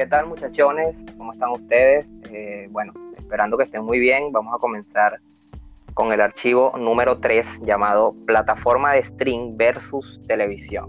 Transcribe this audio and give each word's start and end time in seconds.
¿qué 0.00 0.06
tal 0.06 0.28
muchachones? 0.28 1.04
¿Cómo 1.18 1.34
están 1.34 1.50
ustedes? 1.50 2.10
Eh, 2.32 2.68
bueno, 2.70 2.94
esperando 3.18 3.58
que 3.58 3.64
estén 3.64 3.84
muy 3.84 3.98
bien, 3.98 4.32
vamos 4.32 4.54
a 4.54 4.58
comenzar 4.58 5.20
con 5.92 6.10
el 6.14 6.22
archivo 6.22 6.72
número 6.78 7.18
3 7.18 7.60
llamado 7.66 8.14
Plataforma 8.26 8.94
de 8.94 9.04
String 9.04 9.58
versus 9.58 10.18
Televisión. 10.26 10.88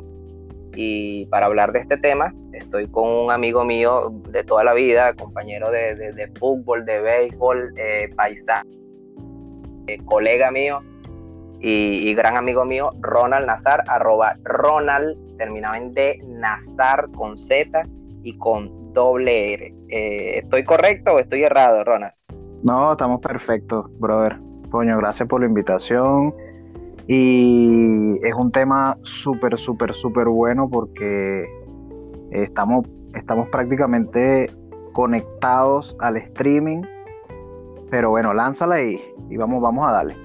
Y 0.78 1.26
para 1.26 1.48
hablar 1.48 1.74
de 1.74 1.80
este 1.80 1.98
tema, 1.98 2.34
estoy 2.54 2.88
con 2.88 3.10
un 3.10 3.32
amigo 3.32 3.66
mío 3.66 4.14
de 4.30 4.46
toda 4.46 4.64
la 4.64 4.72
vida, 4.72 5.14
compañero 5.14 5.72
de, 5.72 6.32
fútbol, 6.40 6.86
de 6.86 7.02
béisbol, 7.02 7.74
eh, 7.76 8.14
paisano, 8.16 8.70
eh, 9.88 9.98
colega 10.06 10.52
mío 10.52 10.80
y, 11.60 12.10
y, 12.10 12.16
gran 12.16 12.38
amigo 12.38 12.64
mío, 12.64 12.92
Ronald 13.02 13.46
Nazar, 13.46 13.84
arroba 13.90 14.36
Ronald, 14.46 15.18
terminado 15.38 15.76
en 15.76 15.94
D, 15.94 16.18
Nazar 16.30 17.10
con 17.12 17.38
Z 17.38 17.84
y 18.24 18.38
con 18.38 18.81
doble 18.94 19.54
R. 19.54 19.74
Eh, 19.90 20.40
¿Estoy 20.40 20.64
correcto 20.64 21.14
o 21.14 21.20
estoy 21.20 21.44
errado, 21.44 21.84
Ronald? 21.84 22.14
No, 22.64 22.92
estamos 22.92 23.22
perfectos, 23.22 23.86
brother. 24.00 24.38
Coño, 24.70 24.98
gracias 24.98 25.28
por 25.28 25.42
la 25.42 25.48
invitación. 25.48 26.34
Y 27.08 28.20
es 28.26 28.34
un 28.36 28.52
tema 28.52 28.98
súper, 29.04 29.58
súper, 29.58 29.94
súper 29.94 30.28
bueno 30.28 30.70
porque 30.70 31.46
estamos, 32.32 32.86
estamos 33.16 33.50
prácticamente 33.50 34.50
conectados 34.94 35.96
al 36.00 36.18
streaming. 36.18 36.84
Pero 37.90 38.12
bueno, 38.12 38.34
lánzala 38.34 38.82
y, 38.82 39.02
y 39.30 39.38
vamos, 39.38 39.62
vamos 39.62 39.90
a 39.90 39.92
darle. 39.92 40.16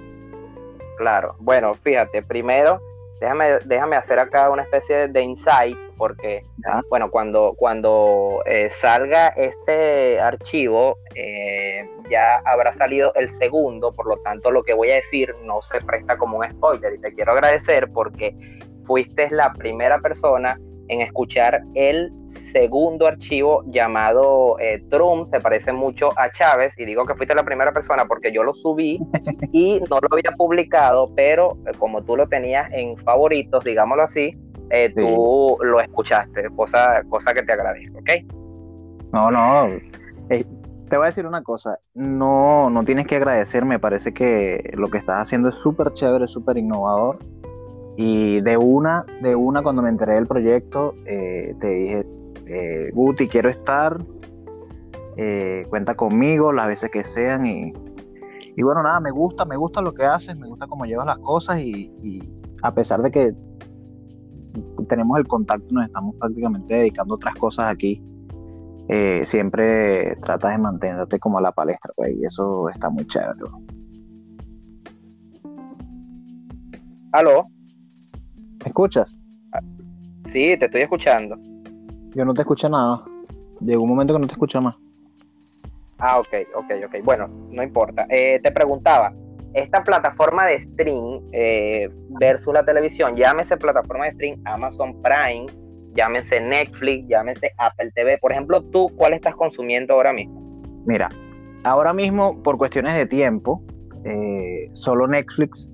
Claro, 0.98 1.35
bueno, 1.41 1.74
fíjate, 1.74 2.23
primero 2.23 2.80
déjame, 3.21 3.59
déjame 3.65 3.96
hacer 3.96 4.19
acá 4.19 4.51
una 4.51 4.62
especie 4.62 5.09
de 5.09 5.23
insight, 5.23 5.76
porque, 5.97 6.43
bueno, 6.91 7.11
cuando, 7.11 7.55
cuando 7.57 8.43
eh, 8.47 8.71
salga 8.71 9.29
este 9.29 10.21
archivo, 10.21 10.99
eh, 11.15 11.88
ya 12.11 12.38
habrá 12.45 12.73
salido 12.73 13.13
el 13.15 13.30
segundo, 13.30 13.93
por 13.93 14.07
lo 14.07 14.19
tanto, 14.19 14.51
lo 14.51 14.63
que 14.63 14.75
voy 14.75 14.91
a 14.91 14.97
decir 14.97 15.35
no 15.45 15.63
se 15.63 15.80
presta 15.80 16.16
como 16.16 16.38
un 16.38 16.51
spoiler. 16.51 16.95
Y 16.95 17.01
te 17.01 17.15
quiero 17.15 17.33
agradecer 17.33 17.88
porque 17.93 18.37
fuiste 18.87 19.29
la 19.30 19.53
primera 19.53 19.99
persona 20.01 20.59
en 20.88 21.01
escuchar 21.01 21.63
el 21.75 22.13
segundo 22.25 23.07
archivo 23.07 23.65
llamado 23.66 24.57
eh, 24.60 24.83
Trump, 24.91 25.27
se 25.27 25.41
parece 25.41 25.73
mucho 25.73 26.10
a 26.19 26.31
Chávez, 26.31 26.75
y 26.79 26.85
digo 26.85 27.05
que 27.05 27.15
fuiste 27.15 27.35
la 27.35 27.45
primera 27.45 27.73
persona 27.73 28.07
porque 28.07 28.33
yo 28.33 28.43
lo 28.45 28.55
subí 28.55 29.01
y 29.53 29.81
no 29.91 29.99
lo 30.01 30.09
había 30.10 30.33
publicado, 30.37 31.13
pero 31.15 31.59
eh, 31.66 31.73
como 31.79 32.03
tú 32.05 32.16
lo 32.16 32.29
tenías 32.29 32.71
en 32.73 32.97
favoritos, 32.99 33.65
digámoslo 33.65 34.05
así, 34.05 34.37
eh, 34.71 34.93
tú 34.95 35.57
lo 35.63 35.81
escuchaste, 35.81 36.49
cosa, 36.57 37.03
cosa 37.09 37.33
que 37.35 37.43
te 37.43 37.53
agradezco, 37.53 37.99
¿ok? 37.99 38.11
No, 39.13 39.31
no, 39.31 39.69
te 40.29 40.97
voy 40.97 41.05
a 41.05 41.07
decir 41.07 41.27
una 41.27 41.43
cosa, 41.43 41.79
no, 41.95 42.71
no 42.71 42.85
tienes 42.85 43.07
que 43.07 43.17
agradecer, 43.17 43.65
me 43.65 43.79
parece 43.79 44.13
que 44.13 44.73
lo 44.75 44.89
que 44.89 44.99
estás 44.99 45.23
haciendo 45.23 45.49
es 45.49 45.57
súper 45.57 45.93
chévere, 45.93 46.29
súper 46.29 46.59
innovador 46.59 47.19
y 47.97 48.41
de 48.43 48.57
una, 48.57 49.05
de 49.23 49.35
una 49.35 49.63
cuando 49.63 49.83
me 49.83 49.89
enteré 49.89 50.15
del 50.15 50.27
proyecto, 50.27 50.95
eh, 51.07 51.55
te 51.61 51.69
dije, 51.69 52.07
eh, 52.47 52.91
Guti, 52.93 53.27
quiero 53.27 53.49
estar, 53.49 53.99
eh, 55.17 55.65
cuenta 55.71 55.95
conmigo 55.95 56.53
las 56.53 56.67
veces 56.67 56.91
que 56.91 57.05
sean 57.05 57.47
y, 57.47 57.73
y, 58.55 58.63
bueno, 58.63 58.83
nada, 58.83 59.01
me 59.01 59.11
gusta, 59.11 59.47
me 59.47 59.57
gusta 59.57 59.81
lo 59.81 59.95
que 59.95 60.05
haces, 60.05 60.39
me 60.39 60.47
gusta 60.47 60.67
cómo 60.67 60.85
llevas 60.85 61.07
las 61.07 61.19
cosas 61.19 61.59
y, 61.59 61.91
a 62.63 62.75
pesar 62.75 63.01
de 63.01 63.11
que 63.11 63.35
tenemos 64.88 65.19
el 65.19 65.26
contacto, 65.26 65.66
nos 65.71 65.87
estamos 65.87 66.15
prácticamente 66.16 66.75
dedicando 66.75 67.15
a 67.15 67.16
otras 67.16 67.34
cosas 67.37 67.66
aquí. 67.71 68.03
siempre 69.25 70.16
tratas 70.16 70.53
de 70.53 70.58
mantenerte 70.58 71.19
como 71.19 71.38
a 71.38 71.42
la 71.42 71.53
palestra, 71.53 71.92
pues, 71.97 72.14
y 72.16 72.25
eso 72.25 72.69
está 72.69 72.88
muy 72.88 73.06
chévere. 73.06 73.32
¿Aló? 77.12 77.47
¿Me 78.60 78.66
escuchas? 78.66 79.19
Sí, 80.25 80.56
te 80.58 80.66
estoy 80.66 80.82
escuchando. 80.82 81.36
Yo 82.14 82.25
no 82.25 82.34
te 82.34 82.42
escucho 82.42 82.69
nada. 82.69 83.04
Llegó 83.60 83.84
un 83.84 83.91
momento 83.91 84.14
que 84.14 84.20
no 84.20 84.26
te 84.26 84.32
escucho 84.32 84.60
más. 84.60 84.76
Ah, 85.98 86.19
ok, 86.19 86.28
ok, 86.54 86.72
ok. 86.86 87.04
Bueno, 87.04 87.28
no 87.50 87.62
importa. 87.62 88.06
Eh, 88.10 88.41
te 88.42 88.50
preguntaba, 88.52 89.14
esta 89.56 89.83
plataforma 89.83 90.47
de 90.47 90.62
stream 90.62 91.22
eh, 91.33 91.89
versus 92.21 92.53
la 92.53 92.65
televisión, 92.65 93.17
llámese 93.17 93.56
plataforma 93.56 94.05
de 94.05 94.12
stream 94.12 94.41
Amazon 94.44 95.00
Prime, 95.03 95.47
llámese 95.94 96.41
Netflix, 96.41 97.09
llámese 97.09 97.53
Apple 97.59 97.91
TV. 97.94 98.19
Por 98.19 98.33
ejemplo, 98.33 98.62
tú, 98.62 98.93
¿cuál 98.97 99.15
estás 99.15 99.34
consumiendo 99.34 99.94
ahora 99.94 100.12
mismo? 100.12 100.62
Mira, 100.84 101.09
ahora 101.65 101.93
mismo, 101.93 102.43
por 102.43 102.59
cuestiones 102.59 102.94
de 102.97 103.06
tiempo, 103.06 103.62
eh, 104.05 104.71
solo 104.75 105.09
Netflix 105.09 105.71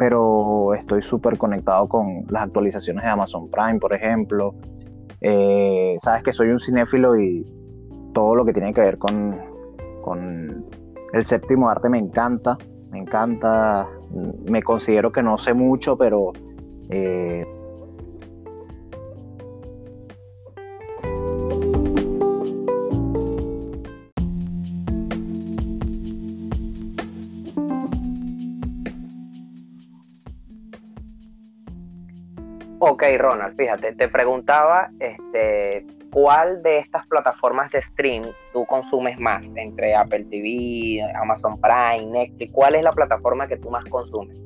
pero 0.00 0.72
estoy 0.72 1.02
súper 1.02 1.36
conectado 1.36 1.86
con 1.86 2.24
las 2.30 2.44
actualizaciones 2.44 3.04
de 3.04 3.10
Amazon 3.10 3.50
Prime, 3.50 3.78
por 3.78 3.92
ejemplo. 3.92 4.54
Eh, 5.20 5.98
sabes 6.00 6.22
que 6.22 6.32
soy 6.32 6.48
un 6.48 6.58
cinéfilo 6.58 7.20
y 7.20 7.44
todo 8.14 8.34
lo 8.34 8.46
que 8.46 8.54
tiene 8.54 8.72
que 8.72 8.80
ver 8.80 8.96
con 8.96 9.38
el 11.12 11.24
séptimo 11.24 11.68
arte 11.68 11.88
me 11.88 11.98
encanta, 11.98 12.56
me 12.90 12.98
encanta, 12.98 13.88
me 14.48 14.62
considero 14.62 15.10
que 15.12 15.22
no 15.22 15.38
sé 15.38 15.54
mucho, 15.54 15.96
pero 15.96 16.32
eh, 16.88 17.44
Ok, 32.82 33.04
Ronald, 33.18 33.56
fíjate, 33.56 33.92
te 33.92 34.08
preguntaba 34.08 34.90
este, 34.98 35.86
cuál 36.10 36.62
de 36.62 36.78
estas 36.78 37.06
plataformas 37.06 37.70
de 37.72 37.82
stream 37.82 38.24
tú 38.52 38.64
consumes 38.66 39.18
más, 39.18 39.46
entre 39.54 39.94
Apple 39.94 40.24
TV, 40.24 41.00
Amazon 41.20 41.60
Prime, 41.60 42.10
Netflix, 42.10 42.52
¿cuál 42.52 42.74
es 42.74 42.82
la 42.82 42.92
plataforma 42.92 43.46
que 43.46 43.56
tú 43.56 43.70
más 43.70 43.84
consumes? 43.84 44.38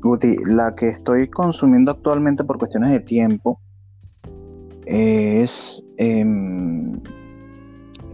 Guti, 0.00 0.36
la 0.46 0.74
que 0.74 0.88
estoy 0.88 1.28
consumiendo 1.28 1.92
actualmente 1.92 2.42
por 2.42 2.58
cuestiones 2.58 2.90
de 2.90 3.00
tiempo 3.00 3.60
es 4.86 5.82
em, 5.98 6.94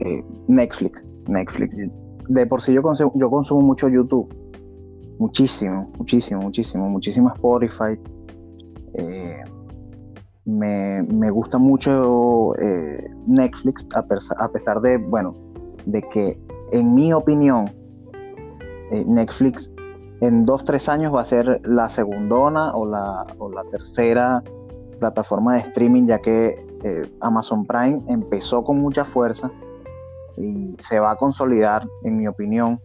eh, 0.00 0.22
Netflix. 0.48 1.04
Netflix. 1.26 1.74
De 2.28 2.46
por 2.46 2.60
sí 2.60 2.74
yo 2.74 2.82
consumo, 2.82 3.12
yo 3.14 3.30
consumo 3.30 3.62
mucho 3.62 3.88
YouTube. 3.88 4.28
Muchísimo, 5.18 5.90
muchísimo, 5.96 6.42
muchísimo, 6.42 6.88
muchísimo 6.88 7.32
Spotify 7.34 7.98
eh, 8.94 9.42
me, 10.48 11.30
gusta 11.30 11.58
mucho 11.58 12.54
eh, 12.58 13.10
Netflix, 13.26 13.86
a, 13.94 14.48
pesar 14.48 14.80
de, 14.80 14.96
bueno, 14.96 15.34
de 15.84 16.02
que 16.02 16.40
en 16.72 16.94
mi 16.94 17.12
opinión, 17.12 17.70
eh, 18.90 19.04
Netflix 19.06 19.70
en 20.20 20.46
dos, 20.46 20.64
tres 20.64 20.88
años 20.88 21.14
va 21.14 21.20
a 21.20 21.24
ser 21.24 21.60
la 21.64 21.88
segundona 21.90 22.74
o 22.74 22.86
la, 22.86 23.26
o 23.38 23.50
la 23.50 23.62
tercera 23.64 24.42
plataforma 24.98 25.54
de 25.54 25.60
streaming, 25.60 26.06
ya 26.06 26.18
que 26.18 26.66
Amazon 27.20 27.66
Prime 27.66 28.02
empezó 28.08 28.64
con 28.64 28.78
mucha 28.78 29.04
fuerza 29.04 29.50
y 30.36 30.74
se 30.78 30.98
va 30.98 31.12
a 31.12 31.16
consolidar, 31.16 31.86
en 32.04 32.16
mi 32.16 32.26
opinión. 32.26 32.80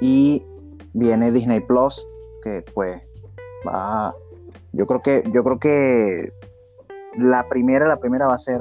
Y 0.00 0.44
viene 0.92 1.30
Disney 1.30 1.60
Plus, 1.60 2.06
que 2.42 2.64
pues 2.74 3.00
va 3.66 4.08
a 4.08 4.14
yo 4.74 4.86
creo 4.86 5.02
que, 5.02 5.22
yo 5.32 5.44
creo 5.44 5.58
que 5.58 6.32
la 7.18 7.48
primera, 7.48 7.86
la 7.86 7.98
primera 7.98 8.26
va 8.26 8.34
a 8.34 8.38
ser 8.38 8.60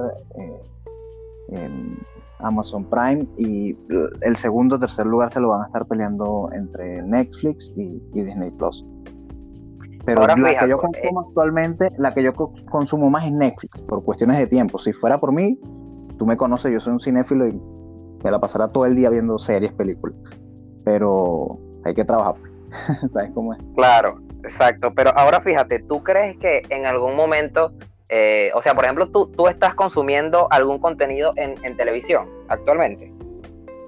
eh, 1.51 1.97
Amazon 2.39 2.85
Prime 2.89 3.25
y 3.37 3.77
el 4.21 4.35
segundo, 4.37 4.79
tercer 4.79 5.05
lugar 5.05 5.31
se 5.31 5.39
lo 5.39 5.49
van 5.49 5.61
a 5.61 5.65
estar 5.65 5.85
peleando 5.85 6.49
entre 6.53 7.01
Netflix 7.03 7.71
y, 7.75 7.99
Disney 8.13 8.51
Plus. 8.51 8.85
Pero 10.05 10.27
la 10.27 10.35
que 10.35 10.67
yo 10.67 10.77
consumo 10.77 11.21
eh, 11.21 11.25
actualmente, 11.29 11.89
la 11.97 12.13
que 12.13 12.23
yo 12.23 12.33
consumo 12.33 13.09
más 13.09 13.25
es 13.25 13.31
Netflix, 13.31 13.79
por 13.81 14.03
cuestiones 14.03 14.37
de 14.37 14.47
tiempo. 14.47 14.77
Si 14.77 14.91
fuera 14.91 15.17
por 15.17 15.31
mí, 15.31 15.57
tú 16.17 16.25
me 16.25 16.35
conoces, 16.35 16.73
yo 16.73 16.79
soy 16.81 16.93
un 16.93 16.99
cinéfilo 16.99 17.47
y 17.47 17.53
me 18.21 18.31
la 18.31 18.39
pasará 18.39 18.67
todo 18.67 18.85
el 18.85 18.95
día 18.95 19.09
viendo 19.09 19.39
series, 19.39 19.71
películas. 19.73 20.17
Pero 20.83 21.57
hay 21.85 21.93
que 21.93 22.03
trabajar. 22.03 22.35
¿Sabes 23.07 23.31
cómo 23.33 23.53
es? 23.53 23.59
Claro, 23.75 24.17
Exacto, 24.43 24.93
pero 24.93 25.11
ahora 25.17 25.39
fíjate, 25.39 25.79
¿tú 25.79 26.03
crees 26.03 26.37
que 26.37 26.63
en 26.69 26.85
algún 26.85 27.15
momento, 27.15 27.71
eh, 28.15 28.51
o 28.53 28.61
sea, 28.61 28.75
por 28.75 28.83
ejemplo, 28.83 29.09
¿tú, 29.09 29.25
tú 29.25 29.47
estás 29.47 29.73
consumiendo 29.73 30.47
algún 30.51 30.77
contenido 30.77 31.33
en, 31.35 31.55
televisión 31.75 32.29
actualmente? 32.47 33.11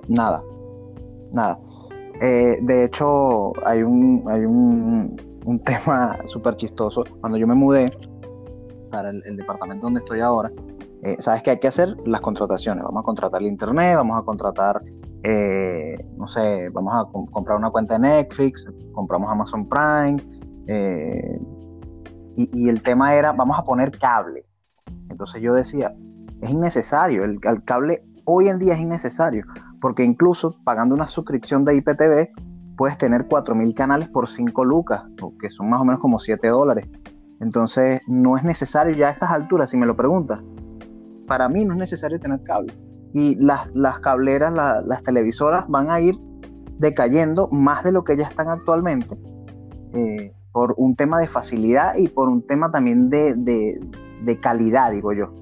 Nada, 0.08 0.42
nada. 1.32 1.60
Eh, 2.22 2.58
de 2.60 2.86
hecho, 2.86 3.54
hay 3.64 3.84
un, 3.84 4.24
hay 4.28 4.42
un, 4.42 5.16
un 5.46 5.60
tema 5.64 6.18
súper 6.26 6.56
chistoso. 6.56 7.04
Cuando 7.22 7.38
yo 7.38 7.46
me 7.46 7.54
mudé 7.54 7.86
para 8.90 9.12
el, 9.12 9.38
departamento 9.38 9.86
donde 9.86 10.00
estoy 10.00 10.22
ahora, 10.22 10.52
eh, 11.04 11.18
¿sabes 11.20 11.44
qué 11.44 11.52
hay 11.52 11.60
que 11.60 11.68
hacer? 11.68 11.96
Las 12.08 12.22
contrataciones. 12.22 12.84
Vamos 12.84 13.02
a 13.02 13.06
contratar 13.06 13.44
el 13.44 13.48
internet, 13.48 13.96
vamos 13.96 14.18
a 14.18 14.24
contratar, 14.24 14.82
no 16.18 16.28
sé, 16.28 16.70
vamos 16.70 16.96
a 16.96 17.06
comprar 17.32 17.58
una 17.58 17.70
cuenta 17.70 17.94
de 17.94 18.00
Netflix, 18.00 18.66
compramos 18.92 19.32
Amazon 19.32 19.70
Prime. 19.70 20.18
Y, 22.36 22.70
el 22.70 22.82
tema 22.82 23.16
era, 23.16 23.32
vamos 23.32 23.58
a 23.58 23.64
poner 23.64 23.98
cable. 23.98 24.46
Entonces 25.10 25.42
yo 25.42 25.54
decía, 25.54 25.94
es 26.42 26.50
innecesario, 26.50 27.24
el, 27.24 27.40
cable 27.64 28.04
hoy 28.26 28.50
en 28.50 28.60
día 28.60 28.74
es 28.74 28.80
innecesario, 28.80 29.46
porque 29.80 30.04
incluso 30.04 30.56
pagando 30.64 30.96
una 30.96 31.08
suscripción 31.08 31.64
de 31.66 31.76
IPTV, 31.76 32.30
puedes 32.78 32.98
tener 32.98 33.28
4.000 33.28 33.74
canales 33.74 34.10
por 34.10 34.28
5 34.28 34.66
lucas, 34.66 35.04
que 35.40 35.50
son 35.50 35.70
más 35.70 35.82
o 35.82 35.86
menos 35.86 36.02
como 36.02 36.20
7 36.20 36.48
dólares. 36.50 36.88
Entonces, 37.40 38.02
no 38.08 38.38
es 38.38 38.44
necesario 38.44 38.96
ya 38.96 39.08
a 39.08 39.12
estas 39.12 39.32
alturas, 39.32 39.70
si 39.70 39.78
me 39.78 39.86
lo 39.86 39.96
preguntas. 39.96 40.42
Para 41.28 41.48
mí 41.50 41.66
no 41.66 41.74
es 41.74 41.80
necesario 41.80 42.20
tener 42.20 42.42
cable. 42.44 42.74
Y 43.14 43.36
las, 43.36 43.74
las 43.74 44.00
cableras, 44.00 44.54
las 44.54 45.04
televisoras 45.04 45.68
van 45.70 45.90
a 45.90 46.00
ir 46.02 46.18
decayendo 46.78 47.48
más 47.52 47.84
de 47.84 47.92
lo 47.92 48.04
que 48.04 48.18
ya 48.18 48.28
están 48.28 48.50
actualmente, 48.50 49.18
eh, 49.94 50.34
por 50.56 50.74
un 50.78 50.96
tema 50.96 51.20
de 51.20 51.28
facilidad 51.28 51.98
y 51.98 52.08
por 52.08 52.30
un 52.30 52.42
tema 52.48 52.72
también 52.72 53.10
de, 53.10 53.36
de 53.36 54.40
calidad, 54.40 54.90
digo 54.90 55.12
yo. 55.12 55.34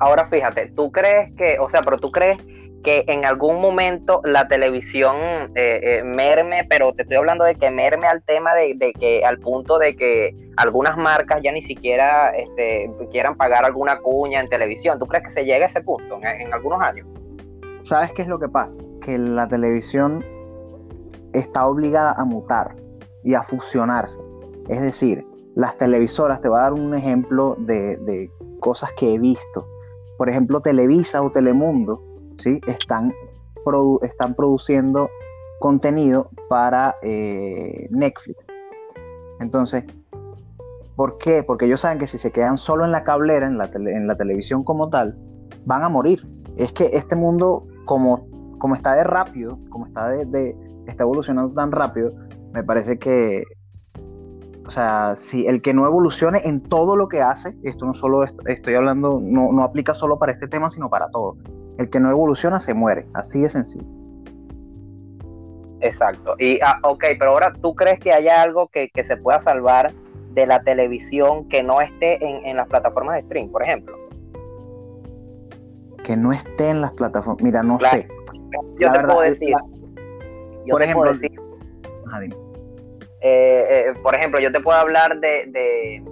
Ahora 0.00 0.26
fíjate, 0.28 0.72
¿tú 0.74 0.90
crees 0.90 1.32
que, 1.36 1.56
o 1.60 1.70
sea, 1.70 1.82
pero 1.82 1.98
tú 1.98 2.10
crees 2.10 2.36
que 2.82 3.04
en 3.06 3.24
algún 3.24 3.60
momento 3.60 4.22
la 4.24 4.48
televisión 4.48 5.14
eh, 5.54 5.80
eh, 5.84 6.02
merme, 6.02 6.66
pero 6.68 6.92
te 6.94 7.02
estoy 7.02 7.16
hablando 7.16 7.44
de 7.44 7.54
que 7.54 7.70
merme 7.70 8.08
al 8.08 8.24
tema 8.24 8.54
de, 8.54 8.76
que 8.98 9.24
al 9.24 9.38
punto 9.38 9.78
de 9.78 9.94
que 9.94 10.34
algunas 10.56 10.96
marcas 10.96 11.40
ya 11.40 11.52
ni 11.52 11.62
siquiera 11.62 12.30
este, 12.30 12.90
quieran 13.12 13.36
pagar 13.36 13.64
alguna 13.64 14.00
cuña 14.00 14.40
en 14.40 14.48
televisión. 14.48 14.98
¿Tú 14.98 15.06
crees 15.06 15.26
que 15.26 15.30
se 15.30 15.44
llegue 15.44 15.62
a 15.62 15.66
ese 15.68 15.80
punto 15.80 16.18
en, 16.20 16.52
algunos 16.52 16.82
años? 16.82 17.06
¿Sabes 17.84 18.10
qué 18.16 18.22
es 18.22 18.28
lo 18.28 18.40
que 18.40 18.48
pasa? 18.48 18.76
Que 19.00 19.16
la 19.16 19.46
televisión 19.46 20.24
está 21.34 21.68
obligada 21.68 22.14
a 22.16 22.24
mutar 22.24 22.87
y 23.24 23.34
a 23.34 23.42
fusionarse. 23.42 24.22
Es 24.68 24.80
decir, 24.80 25.26
las 25.54 25.76
televisoras, 25.76 26.40
te 26.40 26.48
voy 26.48 26.58
a 26.58 26.62
dar 26.62 26.72
un 26.72 26.94
ejemplo 26.94 27.56
de, 27.58 27.96
de 27.98 28.30
cosas 28.60 28.90
que 28.96 29.14
he 29.14 29.18
visto. 29.18 29.66
Por 30.16 30.28
ejemplo, 30.28 30.60
Televisa 30.60 31.22
o 31.22 31.30
Telemundo 31.30 32.02
¿sí? 32.38 32.60
están, 32.66 33.12
están 34.02 34.34
produciendo 34.34 35.10
contenido 35.58 36.30
para 36.48 36.96
eh, 37.02 37.88
Netflix. 37.90 38.46
Entonces, 39.40 39.84
¿por 40.96 41.18
qué? 41.18 41.42
Porque 41.42 41.66
ellos 41.66 41.80
saben 41.80 41.98
que 41.98 42.06
si 42.06 42.18
se 42.18 42.30
quedan 42.30 42.58
solo 42.58 42.84
en 42.84 42.92
la 42.92 43.04
cablera, 43.04 43.46
en 43.46 43.58
la, 43.58 43.70
en 43.74 44.06
la 44.06 44.16
televisión 44.16 44.64
como 44.64 44.88
tal, 44.88 45.16
van 45.64 45.82
a 45.82 45.88
morir. 45.88 46.26
Es 46.56 46.72
que 46.72 46.90
este 46.92 47.14
mundo, 47.14 47.66
como, 47.84 48.26
como 48.58 48.74
está 48.74 48.94
de 48.94 49.04
rápido, 49.04 49.58
como 49.70 49.86
está, 49.86 50.08
de, 50.08 50.56
está 50.86 51.04
evolucionando 51.04 51.54
tan 51.54 51.70
rápido, 51.72 52.10
me 52.58 52.64
parece 52.64 52.98
que, 52.98 53.44
o 54.66 54.70
sea, 54.70 55.14
si 55.16 55.46
el 55.46 55.62
que 55.62 55.72
no 55.72 55.86
evolucione 55.86 56.40
en 56.44 56.60
todo 56.60 56.96
lo 56.96 57.08
que 57.08 57.22
hace, 57.22 57.54
esto 57.62 57.86
no 57.86 57.94
solo 57.94 58.24
estoy 58.24 58.74
hablando, 58.74 59.20
no, 59.22 59.52
no 59.52 59.62
aplica 59.62 59.94
solo 59.94 60.18
para 60.18 60.32
este 60.32 60.48
tema, 60.48 60.70
sino 60.70 60.90
para 60.90 61.08
todo 61.10 61.36
el 61.78 61.88
que 61.88 62.00
no 62.00 62.10
evoluciona 62.10 62.58
se 62.58 62.74
muere, 62.74 63.06
así 63.14 63.40
de 63.40 63.48
sencillo. 63.48 63.86
Exacto. 65.80 66.34
Y, 66.40 66.58
ah, 66.60 66.80
ok, 66.82 67.04
pero 67.18 67.30
ahora, 67.30 67.52
¿tú 67.62 67.76
crees 67.76 68.00
que 68.00 68.12
haya 68.12 68.42
algo 68.42 68.66
que, 68.66 68.90
se 69.04 69.16
pueda 69.16 69.38
salvar 69.38 69.92
de 70.32 70.46
la 70.46 70.60
televisión 70.62 71.48
que 71.48 71.62
no 71.62 71.80
esté 71.80 72.18
en, 72.20 72.56
las 72.56 72.66
plataformas 72.66 73.14
de 73.14 73.22
stream, 73.22 73.50
por 73.50 73.62
ejemplo? 73.62 73.96
Que 76.02 76.16
no 76.16 76.32
esté 76.32 76.70
en 76.70 76.80
las 76.80 76.92
plataformas. 76.94 77.44
Mira, 77.44 77.62
no 77.62 77.78
sé. 77.78 78.08
Yo 78.80 78.90
te 78.90 79.00
puedo 79.04 79.20
decir. 79.20 79.54
por 80.68 80.82
ejemplo, 80.82 81.12
decir, 81.12 81.38
eh, 83.20 83.66
eh, 83.68 83.94
por 84.02 84.14
ejemplo, 84.14 84.40
yo 84.40 84.52
te 84.52 84.60
puedo 84.60 84.78
hablar 84.78 85.18
de, 85.18 86.02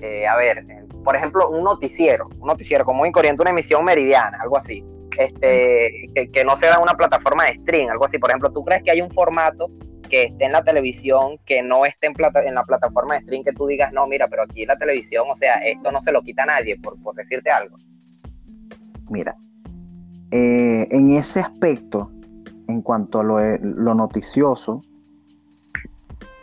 eh, 0.00 0.26
a 0.26 0.36
ver, 0.36 0.64
por 1.04 1.16
ejemplo, 1.16 1.48
un 1.50 1.64
noticiero, 1.64 2.28
un 2.38 2.46
noticiero 2.46 2.84
como 2.84 2.98
muy 2.98 3.12
corriente, 3.12 3.42
una 3.42 3.50
emisión 3.50 3.84
meridiana, 3.84 4.38
algo 4.40 4.56
así, 4.56 4.84
este, 5.18 6.06
que, 6.32 6.44
no 6.44 6.56
sea 6.56 6.78
una 6.78 6.94
plataforma 6.94 7.44
de 7.46 7.54
stream, 7.56 7.90
algo 7.90 8.04
así. 8.04 8.18
Por 8.18 8.30
ejemplo, 8.30 8.52
¿tú 8.52 8.64
crees 8.64 8.82
que 8.82 8.92
hay 8.92 9.00
un 9.00 9.10
formato 9.10 9.68
que 10.08 10.24
esté 10.24 10.44
en 10.44 10.52
la 10.52 10.62
televisión, 10.62 11.38
que 11.44 11.60
no 11.62 11.84
esté 11.84 12.06
en, 12.06 12.14
plata, 12.14 12.42
en 12.42 12.54
la 12.54 12.62
plataforma 12.62 13.14
de 13.14 13.22
stream, 13.22 13.44
que 13.44 13.52
tú 13.52 13.66
digas, 13.66 13.92
no, 13.92 14.06
mira, 14.06 14.28
pero 14.28 14.44
aquí 14.44 14.64
la 14.64 14.78
televisión, 14.78 15.26
o 15.28 15.36
sea, 15.36 15.56
esto 15.56 15.90
no 15.90 16.00
se 16.00 16.12
lo 16.12 16.22
quita 16.22 16.44
a 16.44 16.46
nadie, 16.46 16.78
por, 16.78 17.14
decirte 17.14 17.50
algo? 17.50 17.76
Mira, 19.10 19.36
en 20.30 21.10
ese 21.12 21.40
aspecto, 21.40 22.10
en 22.68 22.80
cuanto 22.80 23.20
a 23.20 23.24
lo 23.24 23.94
noticioso, 23.94 24.82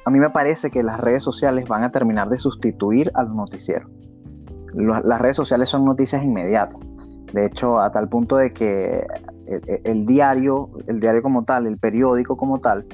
a 0.06 0.12
mí 0.12 0.19
me 0.19 0.30
parece 0.30 0.69
que 0.69 0.84
las 0.84 1.00
redes 1.00 1.24
sociales 1.24 1.68
van 1.68 1.84
a 1.84 1.92
terminar 1.92 2.30
de 2.30 2.38
sustituir 2.38 3.12
a 3.16 3.24
los 3.24 3.36
noticieros 3.36 3.90
las 4.75 5.22
redes 5.22 5.36
sociales 5.36 5.69
son 5.69 5.86
noticias 5.86 6.24
inmediatas. 6.24 6.80
De 7.34 7.46
hecho, 7.46 7.80
a 7.80 7.92
tal 7.92 8.10
punto 8.10 8.38
de 8.38 8.54
que 8.54 9.06
el, 9.84 10.06
diario, 10.06 10.69
el 10.88 11.00
diario 11.00 11.22
como 11.22 11.44
tal, 11.44 11.68
el 11.68 11.78
periódico 11.78 12.38
como 12.38 12.60
tal, 12.60 12.86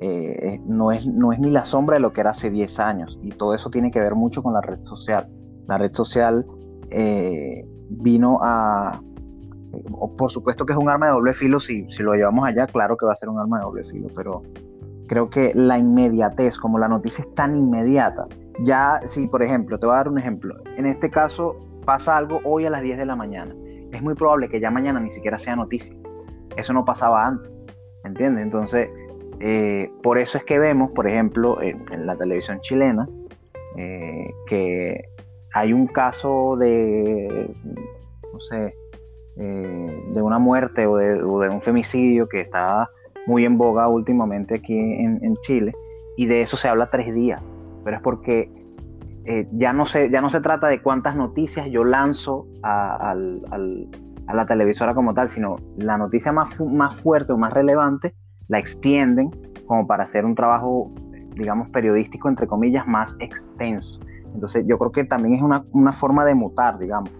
eh, 0.00 0.58
no, 0.66 0.92
es, 0.92 1.06
no 1.06 1.32
es 1.32 1.38
ni 1.38 1.50
la 1.50 1.64
sombra 1.64 1.96
de 1.96 2.00
lo 2.00 2.12
que 2.12 2.20
era 2.22 2.30
hace 2.30 2.50
10 2.50 2.78
años. 2.78 3.18
Y 3.22 3.30
todo 3.30 3.54
eso 3.54 3.70
tiene 3.70 3.90
que 3.90 4.00
ver 4.00 4.14
mucho 4.14 4.42
con 4.42 4.54
la 4.54 4.60
red 4.60 4.82
social. 4.84 5.28
La 5.66 5.78
red 5.78 5.92
social 5.92 6.46
eh, 6.90 7.66
vino 7.90 8.38
a... 8.40 9.02
Por 10.18 10.30
supuesto 10.30 10.66
que 10.66 10.72
es 10.72 10.78
un 10.78 10.88
arma 10.88 11.06
de 11.06 11.12
doble 11.12 11.32
filo, 11.32 11.60
si, 11.60 11.86
si 11.92 12.02
lo 12.02 12.14
llevamos 12.14 12.44
allá, 12.44 12.66
claro 12.66 12.96
que 12.96 13.06
va 13.06 13.12
a 13.12 13.16
ser 13.16 13.28
un 13.28 13.38
arma 13.38 13.58
de 13.58 13.64
doble 13.64 13.84
filo, 13.84 14.08
pero 14.16 14.42
creo 15.10 15.28
que 15.28 15.50
la 15.56 15.76
inmediatez, 15.76 16.56
como 16.56 16.78
la 16.78 16.86
noticia 16.86 17.24
es 17.24 17.34
tan 17.34 17.56
inmediata, 17.56 18.28
ya, 18.60 19.00
si 19.02 19.26
por 19.26 19.42
ejemplo, 19.42 19.76
te 19.76 19.86
voy 19.86 19.94
a 19.94 19.96
dar 19.96 20.08
un 20.08 20.18
ejemplo, 20.18 20.54
en 20.76 20.86
este 20.86 21.10
caso 21.10 21.56
pasa 21.84 22.16
algo 22.16 22.40
hoy 22.44 22.64
a 22.66 22.70
las 22.70 22.82
10 22.82 22.96
de 22.96 23.06
la 23.06 23.16
mañana, 23.16 23.52
es 23.90 24.00
muy 24.02 24.14
probable 24.14 24.48
que 24.48 24.60
ya 24.60 24.70
mañana 24.70 25.00
ni 25.00 25.10
siquiera 25.10 25.36
sea 25.40 25.56
noticia. 25.56 25.92
Eso 26.56 26.72
no 26.72 26.84
pasaba 26.84 27.26
antes, 27.26 27.50
¿entiendes? 28.04 28.44
Entonces, 28.44 28.88
eh, 29.40 29.90
por 30.00 30.16
eso 30.16 30.38
es 30.38 30.44
que 30.44 30.60
vemos, 30.60 30.92
por 30.92 31.08
ejemplo, 31.08 31.60
en, 31.60 32.06
la 32.06 32.14
televisión 32.14 32.60
chilena, 32.60 33.08
eh, 33.78 34.30
que 34.46 35.08
hay 35.54 35.72
un 35.72 35.88
caso 35.88 36.54
de, 36.56 37.52
no 38.32 38.40
sé, 38.42 38.76
eh, 39.38 40.04
de 40.12 40.22
una 40.22 40.38
muerte 40.38 40.86
o 40.86 40.96
de, 40.96 41.20
un 41.20 41.60
femicidio 41.60 42.28
que 42.28 42.42
está 42.42 42.88
muy 43.26 43.44
en 43.44 43.58
boga 43.58 43.88
últimamente 43.88 44.56
aquí 44.56 44.78
en 44.78 45.36
Chile, 45.42 45.72
y 46.16 46.26
de 46.26 46.42
eso 46.42 46.56
se 46.56 46.68
habla 46.68 46.90
tres 46.90 47.14
días 47.14 47.42
pero 47.84 47.96
es 47.96 48.02
porque 48.02 48.50
eh, 49.24 49.48
ya, 49.52 49.72
no 49.72 49.86
se, 49.86 50.10
ya 50.10 50.20
no 50.20 50.30
se 50.30 50.40
trata 50.40 50.68
de 50.68 50.82
cuántas 50.82 51.16
noticias 51.16 51.68
yo 51.70 51.84
lanzo 51.84 52.46
a, 52.62 53.14
la 53.14 54.46
televisora 54.46 54.94
como 54.94 55.12
tal, 55.12 55.28
sino 55.28 55.56
la 55.76 55.98
noticia 55.98 56.32
más, 56.32 56.60
más 56.60 56.96
fuerte 57.00 57.32
o 57.32 57.38
más 57.38 57.52
relevante 57.52 58.14
la 58.48 58.58
extienden 58.58 59.30
como 59.66 59.86
para 59.86 60.04
hacer 60.04 60.24
un 60.24 60.34
trabajo, 60.34 60.90
digamos, 61.34 61.68
periodístico, 61.70 62.28
entre 62.28 62.46
comillas, 62.46 62.86
más 62.86 63.16
extenso. 63.20 64.00
Entonces 64.34 64.64
yo 64.66 64.78
creo 64.78 64.92
que 64.92 65.04
también 65.04 65.34
es 65.34 65.42
una, 65.42 65.92
forma 65.92 66.24
de 66.24 66.34
mutar, 66.34 66.78
digamos. 66.78 67.10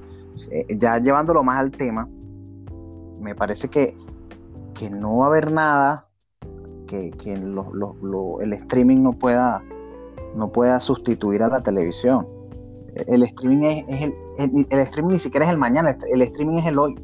Eh, 0.50 0.76
ya 0.80 0.98
llevándolo 0.98 1.42
más 1.42 1.60
al 1.60 1.70
tema, 1.70 2.08
me 3.20 3.34
parece 3.34 3.68
que, 3.68 3.96
que 4.80 4.88
no 4.88 5.18
va 5.18 5.26
a 5.26 5.28
haber 5.28 5.52
nada 5.52 6.06
que, 6.88 7.10
que 7.10 7.34
el 7.34 8.52
streaming 8.54 9.02
no 9.02 9.12
pueda 9.12 9.62
no 10.34 10.50
pueda 10.50 10.80
sustituir 10.80 11.42
a 11.42 11.48
la 11.48 11.60
televisión. 11.60 12.26
El 13.06 13.22
streaming 13.24 13.84
es, 13.88 14.14
el, 14.38 14.66
el, 14.70 14.78
streaming 14.80 15.12
ni 15.12 15.18
siquiera 15.18 15.44
es 15.44 15.52
el 15.52 15.58
mañana, 15.58 15.98
el 16.10 16.22
streaming 16.22 16.58
es 16.58 16.66
el 16.66 16.78
hoy. 16.78 16.94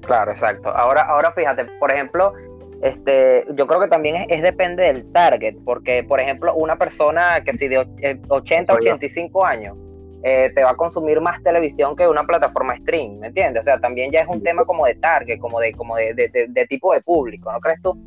Claro, 0.00 0.30
exacto. 0.30 0.70
Ahora, 0.70 1.02
ahora 1.02 1.32
fíjate, 1.32 1.66
por 1.78 1.92
ejemplo, 1.92 2.32
este, 2.80 3.44
yo 3.54 3.66
creo 3.66 3.80
que 3.80 3.88
también 3.88 4.24
es, 4.30 4.42
depende 4.42 4.84
del 4.84 5.12
target, 5.12 5.56
porque 5.66 6.02
por 6.02 6.18
ejemplo, 6.18 6.54
una 6.54 6.76
persona 6.76 7.42
que 7.44 7.52
si 7.52 7.68
de 7.68 7.86
80 8.28 8.72
a 8.72 8.76
85 8.76 9.44
años 9.44 9.76
eh, 10.22 10.50
te 10.54 10.62
va 10.62 10.70
a 10.70 10.76
consumir 10.76 11.20
más 11.20 11.42
televisión 11.42 11.96
que 11.96 12.06
una 12.06 12.24
plataforma 12.24 12.76
stream, 12.78 13.18
¿me 13.18 13.28
entiendes? 13.28 13.62
O 13.62 13.64
sea, 13.64 13.80
también 13.80 14.10
ya 14.12 14.20
es 14.20 14.28
un 14.28 14.42
tema 14.42 14.64
como 14.64 14.86
de 14.86 14.94
target, 14.94 15.38
como 15.38 15.60
de, 15.60 15.72
como 15.72 15.96
de, 15.96 16.14
de 16.14 16.66
tipo 16.66 16.92
de 16.92 17.00
público, 17.00 17.52
¿no 17.52 17.60
crees 17.60 17.80
tú? 17.82 17.98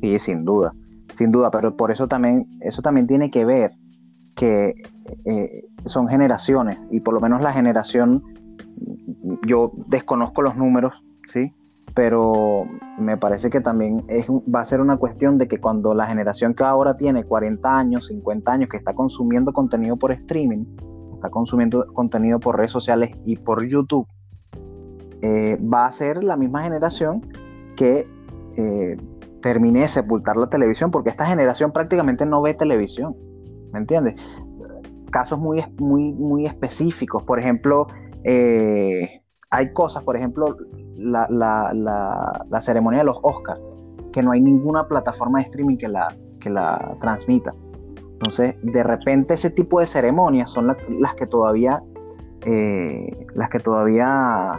Sí, 0.00 0.18
sin 0.18 0.44
duda 0.44 0.72
sin 1.16 1.32
duda, 1.32 1.50
pero 1.50 1.76
por 1.76 1.90
eso 1.90 2.06
también, 2.06 2.46
eso 2.60 2.82
también 2.82 3.06
tiene 3.06 3.30
que 3.30 3.44
ver 3.44 3.72
que 4.34 4.74
eh, 5.24 5.64
son 5.86 6.08
generaciones 6.08 6.86
y 6.90 7.00
por 7.00 7.14
lo 7.14 7.20
menos 7.20 7.40
la 7.40 7.52
generación, 7.52 8.22
yo 9.46 9.72
desconozco 9.88 10.42
los 10.42 10.56
números, 10.56 11.02
¿sí? 11.32 11.54
pero 11.94 12.66
me 12.98 13.16
parece 13.16 13.48
que 13.48 13.62
también 13.62 14.04
es, 14.08 14.26
va 14.28 14.60
a 14.60 14.64
ser 14.66 14.80
una 14.82 14.98
cuestión 14.98 15.38
de 15.38 15.48
que 15.48 15.58
cuando 15.58 15.94
la 15.94 16.06
generación 16.06 16.52
que 16.52 16.64
ahora 16.64 16.98
tiene 16.98 17.24
40 17.24 17.78
años, 17.78 18.08
50 18.08 18.52
años, 18.52 18.68
que 18.68 18.76
está 18.76 18.92
consumiendo 18.92 19.54
contenido 19.54 19.96
por 19.96 20.12
streaming, 20.12 20.66
consumiendo 21.30 21.86
contenido 21.92 22.40
por 22.40 22.56
redes 22.56 22.70
sociales 22.70 23.10
y 23.24 23.36
por 23.36 23.66
YouTube, 23.66 24.06
eh, 25.22 25.58
va 25.62 25.86
a 25.86 25.92
ser 25.92 26.22
la 26.22 26.36
misma 26.36 26.62
generación 26.62 27.22
que 27.76 28.06
eh, 28.56 28.96
termine 29.42 29.80
de 29.80 29.88
sepultar 29.88 30.36
la 30.36 30.48
televisión, 30.48 30.90
porque 30.90 31.10
esta 31.10 31.26
generación 31.26 31.72
prácticamente 31.72 32.26
no 32.26 32.42
ve 32.42 32.54
televisión, 32.54 33.16
¿me 33.72 33.78
entiendes? 33.78 34.14
Casos 35.10 35.38
muy, 35.38 35.64
muy, 35.78 36.12
muy 36.12 36.46
específicos, 36.46 37.22
por 37.24 37.38
ejemplo, 37.38 37.86
eh, 38.24 39.22
hay 39.50 39.72
cosas, 39.72 40.02
por 40.02 40.16
ejemplo, 40.16 40.56
la, 40.96 41.26
la, 41.30 42.60
ceremonia 42.60 43.00
de 43.00 43.06
los 43.06 43.18
Oscars, 43.22 43.70
que 44.12 44.22
no 44.22 44.32
hay 44.32 44.40
ninguna 44.40 44.88
plataforma 44.88 45.38
de 45.38 45.44
streaming 45.44 45.76
que 45.76 45.88
la, 45.88 46.08
que 46.40 46.50
la 46.50 46.96
transmita. 47.00 47.52
Entonces, 48.18 48.54
de 48.62 48.82
repente 48.82 49.34
ese 49.34 49.50
tipo 49.50 49.78
de 49.78 49.86
ceremonias 49.86 50.50
son 50.50 50.74
las 51.00 51.14
que 51.16 51.26
todavía, 51.26 51.82
eh, 52.46 53.26
las 53.34 53.50
que 53.50 53.60
todavía 53.60 54.58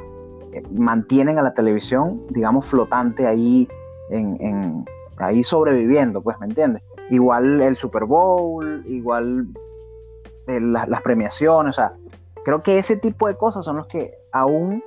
eh, 0.53 0.61
mantienen 0.71 1.39
a 1.39 1.41
la 1.41 1.55
televisión, 1.55 2.21
digamos, 2.29 2.67
flotante 2.67 3.25
ahí, 3.25 3.67
en, 4.11 4.85
ahí 5.17 5.43
sobreviviendo, 5.43 6.21
pues, 6.21 6.39
¿me 6.39 6.45
entiendes? 6.45 6.83
Igual 7.09 7.59
el 7.59 7.75
Super 7.75 8.05
Bowl, 8.05 8.83
igual 8.85 9.47
eh, 10.45 10.59
las 10.61 11.01
premiaciones, 11.01 11.71
o 11.71 11.81
sea, 11.81 11.93
creo 12.45 12.61
que 12.61 12.77
ese 12.77 12.95
tipo 12.95 13.27
de 13.27 13.35
cosas 13.37 13.65
son 13.65 13.77
los 13.77 13.87
que 13.87 14.13
aún 14.31 14.83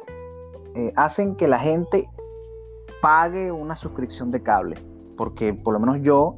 hacen 0.94 1.34
que 1.34 1.48
la 1.48 1.58
gente 1.58 2.08
pague 3.02 3.50
una 3.50 3.74
suscripción 3.74 4.30
de 4.30 4.40
cable. 4.40 4.76
Porque 5.16 5.52
por 5.52 5.74
lo 5.74 5.80
menos 5.80 5.98
yo, 6.02 6.36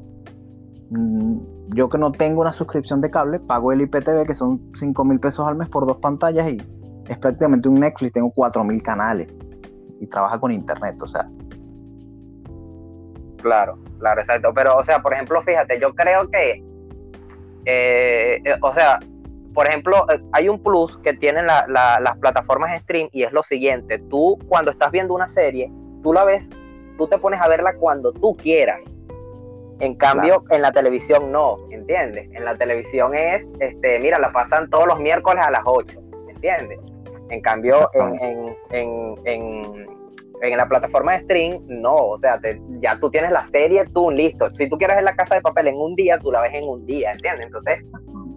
mm, 0.89 1.37
yo 1.69 1.89
que 1.89 1.97
no 1.97 2.11
tengo 2.11 2.41
una 2.41 2.53
suscripción 2.53 3.01
de 3.01 3.09
cable, 3.09 3.39
pago 3.39 3.71
el 3.71 3.81
IPTV, 3.81 4.25
que 4.25 4.35
son 4.35 4.61
5 4.75 5.05
mil 5.05 5.19
pesos 5.19 5.47
al 5.47 5.55
mes 5.55 5.69
por 5.69 5.85
dos 5.85 5.97
pantallas 5.97 6.51
y 6.51 6.57
es 7.07 7.17
prácticamente 7.17 7.69
un 7.69 7.79
Netflix, 7.79 8.13
tengo 8.13 8.31
4 8.31 8.63
mil 8.63 8.81
canales 8.81 9.27
y 9.99 10.07
trabaja 10.07 10.39
con 10.39 10.51
internet, 10.51 11.01
o 11.01 11.07
sea. 11.07 11.29
Claro, 13.41 13.77
claro, 13.99 14.21
exacto. 14.21 14.53
Pero, 14.53 14.77
o 14.77 14.83
sea, 14.83 15.01
por 15.01 15.13
ejemplo, 15.13 15.41
fíjate, 15.41 15.79
yo 15.79 15.93
creo 15.93 16.29
que, 16.29 16.63
eh, 17.65 18.41
eh, 18.43 18.55
o 18.61 18.73
sea, 18.73 18.99
por 19.53 19.67
ejemplo, 19.67 20.05
eh, 20.09 20.21
hay 20.31 20.49
un 20.49 20.61
plus 20.61 20.97
que 20.97 21.13
tienen 21.13 21.45
las 21.45 22.17
plataformas 22.19 22.79
stream 22.81 23.09
y 23.11 23.23
es 23.23 23.33
lo 23.33 23.43
siguiente, 23.43 23.99
tú 24.09 24.39
cuando 24.47 24.71
estás 24.71 24.91
viendo 24.91 25.13
una 25.13 25.29
serie, 25.29 25.71
tú 26.01 26.13
la 26.13 26.23
ves, 26.23 26.49
tú 26.97 27.07
te 27.07 27.17
pones 27.17 27.39
a 27.41 27.47
verla 27.47 27.73
cuando 27.75 28.11
tú 28.13 28.35
quieras. 28.35 28.92
En 29.79 29.95
cambio, 29.95 30.43
en 30.49 30.61
la 30.61 30.71
televisión 30.71 31.31
no, 31.31 31.57
¿entiendes? 31.71 32.29
En 32.31 32.45
la 32.45 32.55
televisión 32.55 33.15
es, 33.15 33.43
este, 33.59 33.99
mira, 33.99 34.19
la 34.19 34.31
pasan 34.31 34.69
todos 34.69 34.87
los 34.87 34.99
miércoles 34.99 35.43
a 35.45 35.51
las 35.51 35.63
8, 35.65 35.99
¿entiendes? 36.29 36.79
En 37.29 37.41
cambio, 37.41 37.89
en, 37.93 38.55
en, 39.25 39.87
la 40.57 40.67
plataforma 40.67 41.13
de 41.13 41.19
stream, 41.21 41.63
no, 41.67 41.95
o 41.95 42.17
sea, 42.17 42.39
ya 42.81 42.99
tú 42.99 43.09
tienes 43.09 43.31
la 43.31 43.47
serie, 43.47 43.85
tú 43.93 44.11
listo. 44.11 44.49
Si 44.51 44.67
tú 44.67 44.77
quieres 44.77 44.97
ver 44.97 45.05
la 45.05 45.15
casa 45.15 45.35
de 45.35 45.41
papel 45.41 45.67
en 45.67 45.77
un 45.77 45.95
día, 45.95 46.19
tú 46.19 46.31
la 46.31 46.41
ves 46.41 46.53
en 46.53 46.67
un 46.67 46.85
día, 46.85 47.11
¿entiendes? 47.11 47.47
Entonces, 47.47 47.79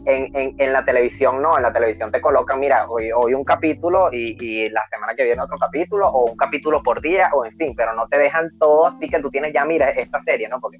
en, 0.06 0.72
la 0.72 0.84
televisión 0.84 1.42
no, 1.42 1.56
en 1.56 1.62
la 1.64 1.72
televisión 1.72 2.12
te 2.12 2.20
colocan, 2.20 2.60
mira, 2.60 2.88
hoy, 2.88 3.10
hoy 3.10 3.34
un 3.34 3.44
capítulo 3.44 4.08
y, 4.12 4.68
la 4.70 4.86
semana 4.88 5.14
que 5.14 5.24
viene 5.24 5.42
otro 5.42 5.56
capítulo, 5.58 6.08
o 6.08 6.30
un 6.30 6.36
capítulo 6.36 6.82
por 6.82 7.00
día, 7.00 7.30
o 7.34 7.44
en 7.44 7.52
fin, 7.52 7.74
pero 7.76 7.92
no 7.94 8.06
te 8.08 8.18
dejan 8.18 8.50
todo 8.58 8.86
así 8.86 9.08
que 9.08 9.20
tú 9.20 9.30
tienes 9.30 9.52
ya, 9.52 9.64
mira, 9.64 9.90
esta 9.90 10.20
serie, 10.20 10.48
¿no? 10.48 10.60
Porque 10.60 10.78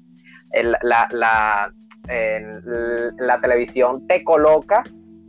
la, 0.81 1.07
la, 1.11 1.71
la, 2.07 3.41
televisión 3.41 4.07
te 4.07 4.23
coloca 4.23 4.83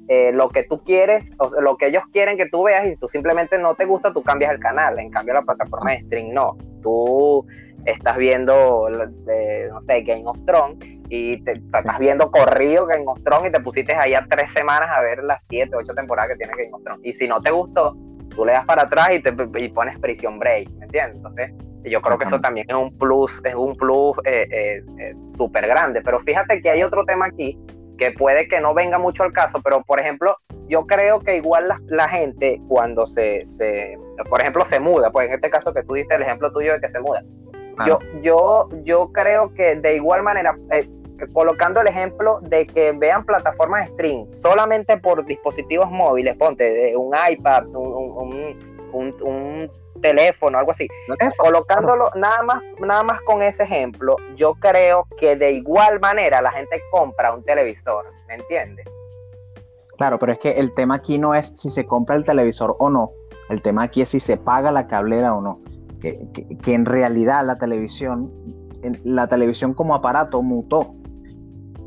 eh, 0.06 0.30
lo 0.32 0.48
que 0.48 0.62
tú 0.62 0.82
quieres, 0.84 1.32
o 1.38 1.60
lo 1.60 1.76
que 1.76 1.88
ellos 1.88 2.04
quieren 2.12 2.36
que 2.36 2.48
tú 2.48 2.62
veas, 2.62 2.86
y 2.86 2.90
si 2.90 2.96
tú 2.96 3.08
simplemente 3.08 3.58
no 3.58 3.74
te 3.74 3.84
gusta, 3.84 4.12
tú 4.12 4.22
cambias 4.22 4.52
el 4.52 4.60
canal. 4.60 4.98
En 4.98 5.10
cambio, 5.10 5.34
la 5.34 5.42
plataforma 5.42 5.90
de 5.90 6.02
stream 6.02 6.32
no. 6.32 6.56
Tú 6.82 7.44
estás 7.84 8.16
viendo, 8.16 8.88
no 8.88 9.80
sé, 9.82 10.02
Game 10.02 10.24
of 10.26 10.38
Thrones 10.46 10.97
y 11.08 11.42
te, 11.42 11.52
estás 11.52 11.98
viendo 11.98 12.30
corrido 12.30 12.86
Game 12.86 13.04
of 13.06 13.22
Thrones 13.22 13.48
y 13.48 13.52
te 13.52 13.60
pusiste 13.60 13.94
ahí 13.94 14.14
a 14.14 14.26
tres 14.28 14.50
semanas 14.52 14.88
a 14.94 15.00
ver 15.00 15.22
las 15.24 15.40
siete, 15.48 15.74
ocho 15.76 15.94
temporadas 15.94 16.30
que 16.30 16.36
tiene 16.36 16.52
Game 16.56 16.72
of 16.72 16.82
Thrones. 16.82 17.00
Y 17.04 17.12
si 17.14 17.26
no 17.26 17.40
te 17.40 17.50
gustó, 17.50 17.96
tú 18.34 18.44
le 18.44 18.52
das 18.52 18.64
para 18.66 18.82
atrás 18.82 19.10
y 19.12 19.20
te 19.20 19.34
y 19.56 19.68
pones 19.68 19.98
Prison 19.98 20.38
Break, 20.38 20.70
¿me 20.78 20.84
entiendes? 20.84 21.16
Entonces, 21.16 21.52
yo 21.84 22.02
creo 22.02 22.18
que 22.18 22.24
eso 22.24 22.40
también 22.40 22.66
es 22.68 22.76
un 22.76 22.96
plus, 22.98 23.40
es 23.44 23.54
un 23.54 23.74
plus 23.74 24.16
eh, 24.24 24.46
eh, 24.50 24.82
eh, 24.98 25.14
súper 25.36 25.66
grande. 25.66 26.02
Pero 26.02 26.20
fíjate 26.20 26.60
que 26.60 26.70
hay 26.70 26.82
otro 26.82 27.04
tema 27.04 27.26
aquí 27.26 27.58
que 27.98 28.12
puede 28.12 28.46
que 28.48 28.60
no 28.60 28.74
venga 28.74 28.98
mucho 28.98 29.24
al 29.24 29.32
caso, 29.32 29.60
pero 29.62 29.82
por 29.82 30.00
ejemplo, 30.00 30.36
yo 30.68 30.86
creo 30.86 31.20
que 31.20 31.36
igual 31.36 31.68
la, 31.86 32.08
gente 32.08 32.60
cuando 32.68 33.06
se, 33.06 33.44
se, 33.44 33.98
por 34.28 34.40
ejemplo, 34.40 34.64
se 34.64 34.78
muda, 34.78 35.10
pues 35.10 35.26
en 35.26 35.34
este 35.34 35.50
caso 35.50 35.74
que 35.74 35.82
tú 35.82 35.94
diste 35.94 36.14
el 36.14 36.22
ejemplo 36.22 36.52
tuyo 36.52 36.74
de 36.74 36.80
que 36.80 36.90
se 36.90 37.00
muda, 37.00 37.22
yo, 37.86 37.98
yo, 38.22 38.68
yo 38.84 39.12
creo 39.12 39.52
que 39.54 39.76
de 39.76 39.96
igual 39.96 40.22
manera, 40.22 40.56
eh, 40.70 40.88
colocando 41.32 41.80
el 41.80 41.86
ejemplo 41.86 42.40
de 42.42 42.66
que 42.66 42.92
vean 42.92 43.24
plataformas 43.24 43.86
de 43.86 43.92
stream 43.92 44.34
solamente 44.34 44.96
por 44.96 45.24
dispositivos 45.24 45.90
móviles, 45.90 46.36
ponte 46.36 46.96
un 46.96 47.14
iPad, 47.30 47.66
un, 47.68 48.54
un, 48.92 49.70
teléfono, 50.00 50.56
algo 50.56 50.70
así. 50.70 50.86
Colocándolo 51.36 52.10
nada 52.14 52.40
más, 52.44 52.62
nada 52.78 53.02
más 53.02 53.20
con 53.22 53.42
ese 53.42 53.64
ejemplo, 53.64 54.14
yo 54.36 54.54
creo 54.54 55.04
que 55.18 55.34
de 55.34 55.50
igual 55.50 55.98
manera 55.98 56.40
la 56.40 56.52
gente 56.52 56.80
compra 56.92 57.34
un 57.34 57.42
televisor, 57.42 58.04
¿me 58.28 58.34
entiendes? 58.34 58.86
Claro, 59.96 60.20
pero 60.20 60.30
es 60.30 60.38
que 60.38 60.52
el 60.52 60.72
tema 60.74 60.94
aquí 60.94 61.18
no 61.18 61.34
es 61.34 61.48
si 61.48 61.68
se 61.70 61.84
compra 61.84 62.14
el 62.14 62.24
televisor 62.24 62.76
o 62.78 62.88
no. 62.90 63.10
El 63.50 63.60
tema 63.60 63.82
aquí 63.82 64.02
es 64.02 64.10
si 64.10 64.20
se 64.20 64.36
paga 64.36 64.70
la 64.70 64.86
cablera 64.86 65.34
o 65.34 65.40
no 65.40 65.60
que, 66.00 66.74
en 66.74 66.86
realidad 66.86 67.44
la 67.44 67.56
televisión, 67.56 68.32
la 69.04 69.26
televisión 69.28 69.74
como 69.74 69.94
aparato 69.94 70.42
mutó. 70.42 70.94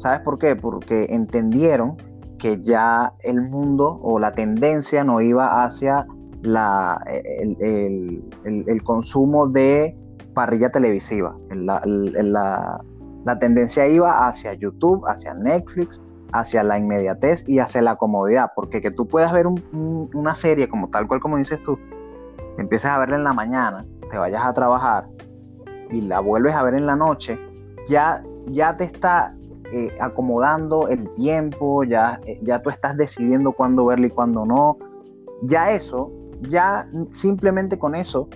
¿Sabes 0.02 0.22
por 0.22 0.40
qué? 0.40 0.56
Porque 0.56 1.08
entendieron 1.10 1.96
que 2.40 2.60
ya 2.62 3.14
el 3.24 3.50
mundo 3.50 4.00
o 4.02 4.20
la 4.20 4.32
tendencia 4.32 5.04
no 5.04 5.22
iba 5.22 5.64
hacia 5.64 6.08
la, 6.42 7.00
el, 7.08 8.82
consumo 8.84 9.48
de 9.48 9.96
parrilla 10.34 10.72
televisiva. 10.72 11.36
La, 11.52 11.82
la, 11.86 13.40
tendencia 13.40 13.88
iba 13.88 14.28
hacia 14.28 14.54
YouTube, 14.56 15.04
hacia 15.06 15.36
Netflix, 15.36 16.02
hacia 16.34 16.64
la 16.64 16.80
inmediatez 16.80 17.48
y 17.48 17.60
hacia 17.60 17.84
la 17.84 17.96
comodidad. 17.98 18.54
Porque 18.56 18.82
que 18.82 18.90
tú 18.90 19.08
puedas 19.08 19.32
ver 19.32 19.46
una 19.46 20.34
serie 20.34 20.68
como 20.68 20.90
tal 20.90 21.08
cual 21.08 21.20
como 21.20 21.38
dices 21.38 21.62
tú, 21.62 21.78
empiezas 22.58 22.94
a 22.94 22.98
verla 22.98 23.18
en 23.18 23.24
la 23.24 23.34
mañana 23.34 23.86
te 24.12 24.18
vayas 24.18 24.46
a 24.46 24.54
trabajar 24.54 25.08
y 25.90 26.02
la 26.02 26.20
vuelves 26.20 26.54
a 26.54 26.64
ver 26.64 26.76
en 26.76 26.86
la 26.86 26.96
noche, 26.96 27.40
ya, 27.88 28.24
ya 28.48 28.76
te 28.78 28.84
está 28.84 29.34
eh, 29.72 29.96
acomodando 30.00 30.88
el 30.88 31.10
tiempo, 31.16 31.84
ya, 31.84 32.20
eh, 32.26 32.40
ya 32.44 32.62
tú 32.62 32.70
estás 32.70 32.98
decidiendo 32.98 33.52
cuándo 33.54 33.86
verla 33.86 34.08
y 34.08 34.10
cuándo 34.10 34.46
no. 34.46 34.78
Ya 35.44 35.72
eso, 35.72 36.12
ya 36.42 36.88
simplemente 37.12 37.80
con 37.80 37.96
eso, 37.96 38.28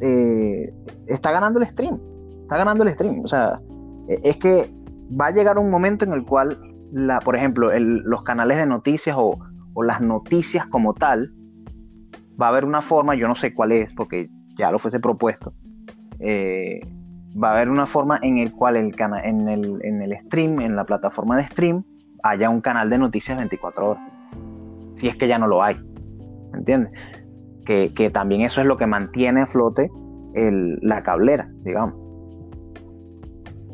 eh, 0.00 0.72
está 1.06 1.30
ganando 1.30 1.60
el 1.60 1.66
stream. 1.66 2.00
Está 2.42 2.56
ganando 2.56 2.84
el 2.84 2.90
stream. 2.90 3.24
O 3.24 3.28
sea, 3.28 3.60
es 4.08 4.36
que 4.36 4.72
va 5.20 5.26
a 5.26 5.30
llegar 5.30 5.58
un 5.58 5.70
momento 5.70 6.04
en 6.04 6.12
el 6.12 6.24
cual, 6.24 6.58
la, 6.92 7.20
por 7.20 7.36
ejemplo, 7.36 7.70
los 7.78 8.22
canales 8.22 8.58
de 8.58 8.66
noticias 8.66 9.16
o, 9.18 9.38
o 9.74 9.82
las 9.82 10.00
noticias 10.00 10.66
como 10.66 10.94
tal, 10.94 11.32
va 12.40 12.46
a 12.46 12.48
haber 12.50 12.64
una 12.64 12.82
forma, 12.82 13.14
yo 13.14 13.28
no 13.28 13.34
sé 13.34 13.54
cuál 13.54 13.72
es, 13.72 13.94
porque 13.94 14.26
ya 14.56 14.70
lo 14.70 14.78
fuese 14.78 14.98
propuesto, 14.98 15.52
eh, 16.20 16.80
va 17.42 17.50
a 17.50 17.52
haber 17.54 17.68
una 17.68 17.86
forma 17.86 18.18
en 18.22 18.38
el 18.38 18.52
cual 18.52 18.76
el 18.76 18.94
en, 19.24 19.48
el, 19.48 19.80
en 19.84 20.02
el 20.02 20.18
stream, 20.26 20.60
en 20.60 20.76
la 20.76 20.84
plataforma 20.84 21.36
de 21.36 21.46
stream, 21.48 21.84
haya 22.22 22.50
un 22.50 22.60
canal 22.60 22.90
de 22.90 22.98
noticias 22.98 23.36
24 23.38 23.90
horas. 23.90 24.02
Si 24.96 25.06
es 25.06 25.16
que 25.16 25.28
ya 25.28 25.38
no 25.38 25.46
lo 25.46 25.62
hay. 25.62 25.76
¿Me 26.52 26.58
entiendes? 26.58 26.92
Que, 27.66 28.10
también 28.12 28.40
eso 28.40 28.60
es 28.60 28.66
lo 28.66 28.76
que 28.76 28.86
mantiene 28.86 29.42
a 29.42 29.46
flote 29.46 29.90
la 30.34 31.02
cablera, 31.04 31.48
digamos. 31.62 31.94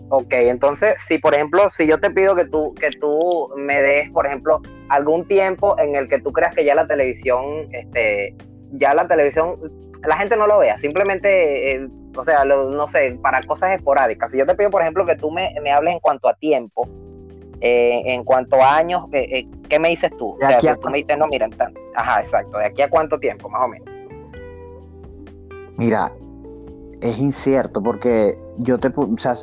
Ok, 0.08 0.32
entonces, 0.32 0.94
si 1.06 1.18
por 1.18 1.34
ejemplo, 1.34 1.68
si 1.70 1.86
yo 1.86 1.98
te 1.98 2.10
pido 2.10 2.36
que 2.36 2.44
tú, 2.44 2.74
que 2.74 2.90
tú 2.90 3.48
me 3.56 3.80
des, 3.80 4.10
por 4.10 4.26
ejemplo, 4.26 4.60
algún 4.88 5.26
tiempo 5.26 5.76
en 5.78 5.96
el 5.96 6.08
que 6.08 6.20
tú 6.20 6.32
creas 6.32 6.54
que 6.54 6.64
ya 6.64 6.74
la 6.74 6.86
televisión, 6.86 7.44
este, 7.72 8.36
ya 8.72 8.94
la 8.94 9.08
televisión 9.08 9.56
la 10.04 10.16
gente 10.16 10.36
no 10.36 10.46
lo 10.46 10.58
vea, 10.58 10.78
simplemente, 10.78 11.74
eh, 11.74 11.88
o 12.16 12.24
sea, 12.24 12.44
no 12.44 12.88
sé, 12.88 13.18
para 13.22 13.42
cosas 13.42 13.76
esporádicas. 13.76 14.30
Si 14.30 14.38
yo 14.38 14.46
te 14.46 14.54
pido, 14.54 14.70
por 14.70 14.82
ejemplo, 14.82 15.06
que 15.06 15.16
tú 15.16 15.30
me, 15.30 15.52
hables 15.70 15.94
en 15.94 16.00
cuanto 16.00 16.28
a 16.28 16.34
tiempo, 16.34 16.88
eh, 17.60 18.02
en 18.06 18.24
cuanto 18.24 18.62
a 18.62 18.76
años, 18.76 19.04
eh, 19.12 19.48
¿qué 19.68 19.78
me 19.78 19.88
dices 19.88 20.10
tú? 20.16 20.36
o 20.36 20.38
sea, 20.40 20.76
tú 20.76 20.88
me 20.88 20.98
dices, 20.98 21.16
no, 21.18 21.26
mira, 21.26 21.48
ajá, 21.94 22.20
exacto, 22.20 22.58
¿de 22.58 22.66
aquí 22.66 22.82
a 22.82 22.90
cuánto 22.90 23.18
tiempo, 23.18 23.48
más 23.48 23.62
o 23.62 23.68
menos? 23.68 23.88
Mira, 25.76 26.10
es 27.00 27.18
incierto 27.18 27.82
porque 27.82 28.38
yo 28.58 28.78
te, 28.78 28.88
o 28.88 29.18
sea, 29.18 29.34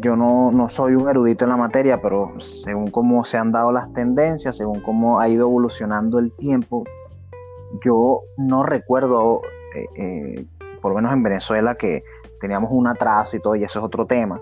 yo 0.00 0.16
no, 0.16 0.50
no, 0.50 0.68
soy 0.68 0.94
un 0.94 1.08
erudito 1.08 1.44
en 1.44 1.50
la 1.50 1.56
materia, 1.56 2.00
pero 2.02 2.32
según 2.40 2.90
cómo 2.90 3.24
se 3.24 3.38
han 3.38 3.52
dado 3.52 3.72
las 3.72 3.92
tendencias, 3.92 4.56
según 4.56 4.80
cómo 4.80 5.20
ha 5.20 5.28
ido 5.28 5.46
evolucionando 5.46 6.18
el 6.18 6.32
tiempo, 6.32 6.84
yo 7.84 8.22
no 8.36 8.62
recuerdo, 8.62 9.42
eh, 9.76 9.86
eh, 9.96 10.46
por 10.80 10.92
lo 10.92 10.96
menos 10.96 11.12
en 11.12 11.22
Venezuela, 11.22 11.74
que 11.74 12.02
teníamos 12.40 12.70
un 12.72 12.86
atraso 12.86 13.36
y 13.36 13.40
todo, 13.40 13.56
y 13.56 13.64
eso 13.64 13.78
es 13.78 13.84
otro 13.84 14.06
tema. 14.06 14.40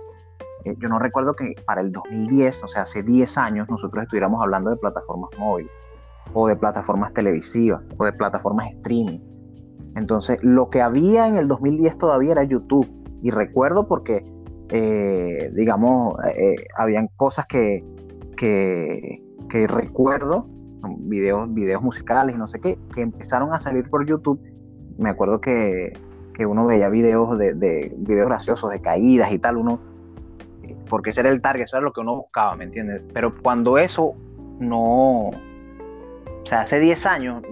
Eh, 0.65 0.75
yo 0.79 0.89
no 0.89 0.99
recuerdo 0.99 1.35
que 1.35 1.55
para 1.67 1.81
el 1.81 1.93
2010, 1.93 2.65
o 2.65 2.69
sea, 2.69 2.83
hace 2.83 3.03
10 3.03 3.39
años, 3.39 3.69
nosotros 3.69 4.05
estuviéramos 4.05 4.43
hablando 4.43 4.71
de 4.71 4.77
plataformas 4.77 5.31
móviles, 5.39 5.73
o 6.33 6.47
de 6.47 6.57
plataformas 6.57 7.13
televisivas, 7.13 7.83
o 7.99 8.05
de 8.05 8.13
plataformas 8.13 8.73
streaming. 8.77 9.21
Entonces, 9.97 10.39
lo 10.43 10.71
que 10.71 10.83
había 10.83 11.29
en 11.29 11.37
el 11.37 11.49
2010 11.49 11.99
todavía 11.99 12.33
era 12.33 12.45
YouTube. 12.45 12.89
Y 13.23 13.31
recuerdo 13.31 13.87
porque, 13.87 14.25
digamos, 15.55 16.17
habían 16.77 17.09
cosas 17.17 17.47
que, 17.47 17.83
que, 18.37 19.23
que 19.49 19.67
recuerdo 19.67 20.47
videos, 20.99 21.53
videos 21.53 21.83
musicales 21.83 22.35
y 22.35 22.39
no 22.39 22.49
sé 22.49 22.61
qué, 22.61 22.79
que 22.95 23.03
empezaron 23.03 23.53
a 23.53 23.59
salir 23.59 23.89
por 23.89 24.07
YouTube. 24.07 24.41
Me 24.99 25.11
acuerdo 25.11 25.41
que, 25.41 25.93
uno 26.39 26.67
veía 26.67 26.89
videos 26.89 27.39
de, 27.39 27.55
de, 27.55 27.93
videos 27.97 28.29
graciosos, 28.29 28.71
de 28.71 28.81
caídas 28.81 29.33
y 29.33 29.39
tal, 29.39 29.57
uno, 29.57 29.81
porque 30.89 31.11
ese 31.11 31.21
era 31.21 31.31
el 31.31 31.41
target, 31.41 31.65
eso 31.65 31.77
era 31.77 31.85
lo 31.85 31.93
que 31.93 32.01
uno 32.01 32.17
buscaba, 32.17 32.57
¿me 32.57 32.65
entiendes? 32.65 33.03
Pero 33.13 33.35
cuando 33.43 33.79
eso 33.79 34.15
no, 34.59 35.29
o 35.29 36.47
sea, 36.47 36.63
hace 36.63 36.79
10 36.79 37.07
años, 37.07 37.43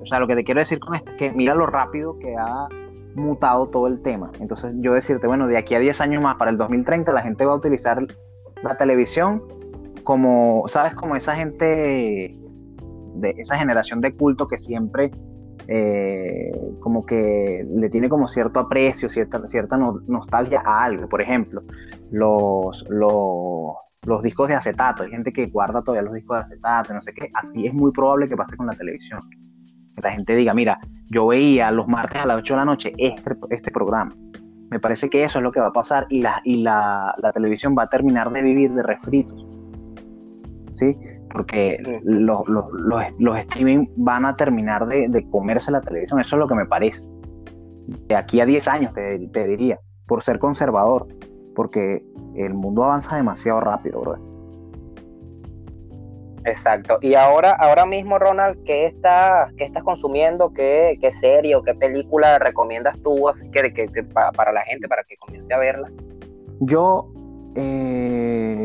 o 0.00 0.06
sea, 0.06 0.18
lo 0.18 0.26
que 0.26 0.34
te 0.34 0.44
quiero 0.44 0.60
decir 0.60 0.78
con 0.78 0.94
esto 0.94 1.10
es 1.10 1.16
que 1.16 1.32
mira 1.32 1.54
lo 1.54 1.66
rápido 1.66 2.18
que 2.18 2.34
ha 2.36 2.68
mutado 3.14 3.68
todo 3.68 3.86
el 3.86 4.00
tema. 4.02 4.30
Entonces 4.40 4.74
yo 4.78 4.94
decirte, 4.94 5.26
bueno, 5.26 5.46
de 5.46 5.56
aquí 5.56 5.74
a 5.74 5.78
10 5.78 6.00
años 6.00 6.22
más, 6.22 6.36
para 6.36 6.50
el 6.50 6.58
2030, 6.58 7.12
la 7.12 7.22
gente 7.22 7.44
va 7.44 7.52
a 7.52 7.56
utilizar 7.56 8.06
la 8.62 8.76
televisión 8.76 9.42
como, 10.04 10.64
¿sabes? 10.68 10.94
Como 10.94 11.16
esa 11.16 11.34
gente 11.34 12.34
de 13.14 13.30
esa 13.38 13.56
generación 13.58 14.00
de 14.00 14.14
culto 14.14 14.46
que 14.46 14.58
siempre 14.58 15.10
eh, 15.68 16.52
como 16.80 17.04
que 17.04 17.66
le 17.68 17.88
tiene 17.90 18.08
como 18.08 18.28
cierto 18.28 18.60
aprecio, 18.60 19.08
cierta, 19.08 19.46
cierta 19.48 19.76
nostalgia 19.76 20.62
a 20.64 20.84
algo. 20.84 21.08
Por 21.08 21.20
ejemplo, 21.20 21.62
los, 22.10 22.84
los, 22.88 23.74
los, 24.02 24.22
discos 24.22 24.48
de 24.48 24.54
acetato. 24.54 25.02
Hay 25.02 25.10
gente 25.10 25.32
que 25.32 25.46
guarda 25.46 25.82
todavía 25.82 26.02
los 26.02 26.14
discos 26.14 26.38
de 26.38 26.42
acetato, 26.44 26.94
no 26.94 27.02
sé 27.02 27.12
qué. 27.12 27.30
Así 27.34 27.66
es 27.66 27.74
muy 27.74 27.90
probable 27.92 28.28
que 28.28 28.36
pase 28.36 28.56
con 28.56 28.66
la 28.66 28.74
televisión. 28.74 29.20
Que 29.94 30.02
la 30.02 30.12
gente 30.12 30.36
diga, 30.36 30.54
mira, 30.54 30.78
yo 31.08 31.26
veía 31.26 31.70
los 31.70 31.88
martes 31.88 32.22
a 32.22 32.26
las 32.26 32.38
8 32.38 32.54
de 32.54 32.58
la 32.58 32.64
noche 32.64 32.92
este, 32.98 33.36
este 33.50 33.70
programa. 33.70 34.14
Me 34.70 34.80
parece 34.80 35.08
que 35.08 35.24
eso 35.24 35.38
es 35.38 35.42
lo 35.42 35.52
que 35.52 35.60
va 35.60 35.68
a 35.68 35.72
pasar 35.72 36.06
y 36.10 36.20
la, 36.20 36.40
y 36.44 36.56
la, 36.62 37.14
la 37.18 37.32
televisión 37.32 37.74
va 37.78 37.84
a 37.84 37.88
terminar 37.88 38.32
de 38.32 38.42
vivir 38.42 38.72
de 38.72 38.82
refritos 38.82 39.46
¿sí? 40.76 40.96
Porque 41.36 41.76
los, 42.02 42.48
los, 42.48 42.64
los, 43.18 43.38
streaming 43.40 43.84
van 43.98 44.24
a 44.24 44.34
terminar 44.36 44.86
de, 44.86 45.26
comerse 45.30 45.70
la 45.70 45.82
televisión, 45.82 46.18
eso 46.18 46.34
es 46.34 46.40
lo 46.40 46.48
que 46.48 46.54
me 46.54 46.64
parece. 46.64 47.06
De 48.08 48.16
aquí 48.16 48.40
a 48.40 48.46
10 48.46 48.66
años 48.68 48.94
te, 48.94 49.46
diría, 49.46 49.78
por 50.06 50.22
ser 50.22 50.38
conservador, 50.38 51.06
porque 51.54 52.02
el 52.36 52.54
mundo 52.54 52.84
avanza 52.84 53.16
demasiado 53.16 53.60
rápido, 53.60 54.00
bro. 54.00 54.16
Exacto. 56.46 56.96
Y 57.02 57.12
ahora, 57.12 57.50
ahora 57.50 57.84
mismo, 57.84 58.18
Ronald, 58.18 58.64
¿qué 58.64 58.86
estás, 58.86 59.52
qué 59.58 59.64
estás 59.64 59.82
consumiendo? 59.82 60.54
¿Qué, 60.54 60.96
¿Qué, 61.02 61.12
serie 61.12 61.54
o 61.54 61.62
qué 61.62 61.74
película 61.74 62.38
recomiendas 62.38 62.98
tú 63.02 63.28
así 63.28 63.50
que, 63.50 63.74
que, 63.74 64.04
para, 64.04 64.52
la 64.52 64.62
gente, 64.62 64.88
para 64.88 65.04
que 65.04 65.18
comience 65.18 65.52
a 65.52 65.58
verla? 65.58 65.92
Yo 66.60 67.10
eh, 67.56 68.55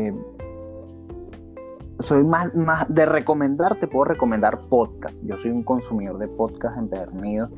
soy 2.02 2.24
más, 2.24 2.54
más 2.54 2.92
de 2.92 3.06
recomendar, 3.06 3.76
te 3.76 3.86
puedo 3.86 4.04
recomendar 4.04 4.58
podcast. 4.68 5.16
Yo 5.22 5.36
soy 5.38 5.50
un 5.50 5.62
consumidor 5.62 6.18
de 6.18 6.28
podcast 6.28 6.76
empedernido 6.76 7.48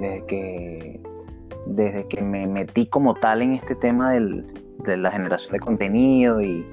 desde 0.00 0.26
que, 0.26 1.02
desde 1.66 2.08
que 2.08 2.22
me 2.22 2.46
metí 2.46 2.86
como 2.86 3.14
tal 3.14 3.42
en 3.42 3.52
este 3.52 3.74
tema 3.74 4.12
de 4.12 4.96
la 4.96 5.10
generación 5.10 5.52
de 5.52 5.60
contenido 5.60 6.40
y, 6.40 6.64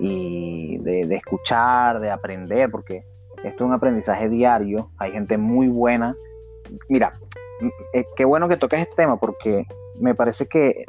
de, 0.00 1.14
escuchar, 1.14 2.00
de 2.00 2.10
aprender, 2.10 2.70
porque 2.70 3.04
esto 3.44 3.64
es 3.64 3.68
un 3.68 3.72
aprendizaje 3.72 4.28
diario. 4.28 4.90
Hay 4.98 5.12
gente 5.12 5.36
muy 5.38 5.68
buena. 5.68 6.16
Mira, 6.88 7.12
eh, 7.92 8.04
qué 8.16 8.24
bueno 8.24 8.48
que 8.48 8.56
toques 8.56 8.80
este 8.80 8.96
tema 8.96 9.18
porque 9.18 9.66
me 10.00 10.14
parece 10.14 10.46
que 10.46 10.84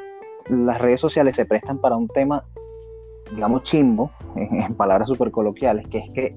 las 0.47 0.79
redes 0.79 0.99
sociales 0.99 1.35
se 1.35 1.45
prestan 1.45 1.79
para 1.79 1.95
un 1.95 2.07
tema 2.07 2.45
digamos, 3.35 3.63
chimbo, 3.63 4.11
en, 4.35 4.73
palabras 4.75 5.07
súper 5.07 5.31
coloquiales, 5.31 5.87
que 5.87 5.99
es 5.99 6.13
que 6.13 6.35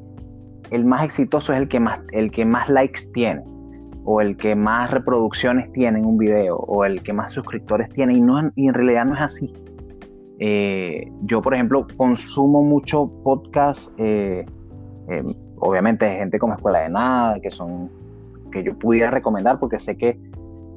el 0.71 0.85
más 0.85 1.05
exitoso 1.05 1.53
es 1.53 1.61
el 1.61 1.69
que 1.69 1.81
más, 1.81 2.01
el 2.13 2.31
que 2.31 2.45
más 2.45 2.69
likes 2.69 3.03
tiene, 3.13 3.43
o 4.05 4.21
el 4.21 4.37
que 4.37 4.55
más 4.55 4.91
reproducciones 4.91 5.71
tiene 5.73 5.99
en 5.99 6.07
un 6.07 6.19
video, 6.19 6.57
o 6.57 6.85
el 6.85 7.03
que 7.03 7.13
más 7.13 7.33
suscriptores 7.33 7.89
tiene, 7.91 8.15
y, 8.15 8.21
no, 8.21 8.51
y 8.55 8.69
en 8.69 8.75
realidad 8.75 9.05
no 9.05 9.15
es 9.15 9.21
así. 9.21 9.55
Eh, 10.39 11.11
yo, 11.23 11.41
por 11.41 11.55
ejemplo, 11.55 11.87
consumo 11.97 12.63
mucho 12.63 13.11
podcast, 13.25 13.91
eh, 13.99 14.45
eh, 15.09 15.25
obviamente 15.59 16.09
gente 16.09 16.39
como 16.39 16.55
Escuela 16.55 16.81
de 16.81 16.91
Nada, 16.91 17.41
que 17.41 17.51
son 17.51 17.91
que 18.53 18.63
yo 18.63 18.79
pudiera 18.79 19.11
recomendar 19.11 19.59
porque 19.59 19.79
sé 19.79 19.97
que 19.97 20.19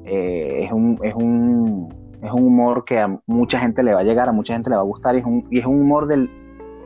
es 0.05 0.71
un, 0.71 0.99
es 1.03 1.13
un 1.13 1.87
es 2.21 2.31
un 2.31 2.43
humor 2.43 2.83
que 2.85 2.99
a 2.99 3.19
mucha 3.27 3.59
gente 3.59 3.83
le 3.83 3.93
va 3.93 4.01
a 4.01 4.03
llegar, 4.03 4.27
a 4.29 4.31
mucha 4.31 4.53
gente 4.53 4.69
le 4.69 4.75
va 4.75 4.81
a 4.81 4.85
gustar 4.85 5.15
y 5.15 5.19
es 5.19 5.25
un, 5.25 5.47
y 5.49 5.59
es 5.59 5.65
un 5.65 5.81
humor 5.81 6.07
del, 6.07 6.29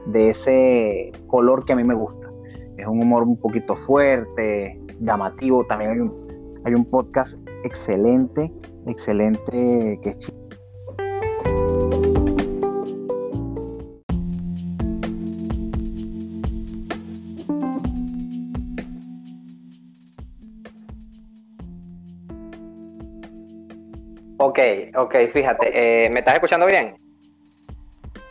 de 0.08 0.30
ese 0.30 1.12
color 1.28 1.66
que 1.66 1.74
a 1.74 1.76
mí 1.76 1.84
me 1.84 1.96
gusta. 1.96 2.30
Es 2.78 2.88
un 2.88 3.02
humor 3.02 3.24
un 3.24 3.38
poquito 3.38 3.76
fuerte, 3.76 4.80
llamativo. 5.00 5.66
También 5.66 5.92
hay 5.92 6.00
un, 6.00 6.62
hay 6.66 6.74
un 6.74 6.86
podcast 6.86 7.38
excelente, 7.64 8.52
excelente 8.88 10.00
que 10.02 10.10
es 10.10 10.18
Ok, 24.96 25.16
fíjate, 25.32 26.06
eh, 26.06 26.10
¿me 26.10 26.20
estás 26.20 26.36
escuchando 26.36 26.66
bien? 26.66 26.96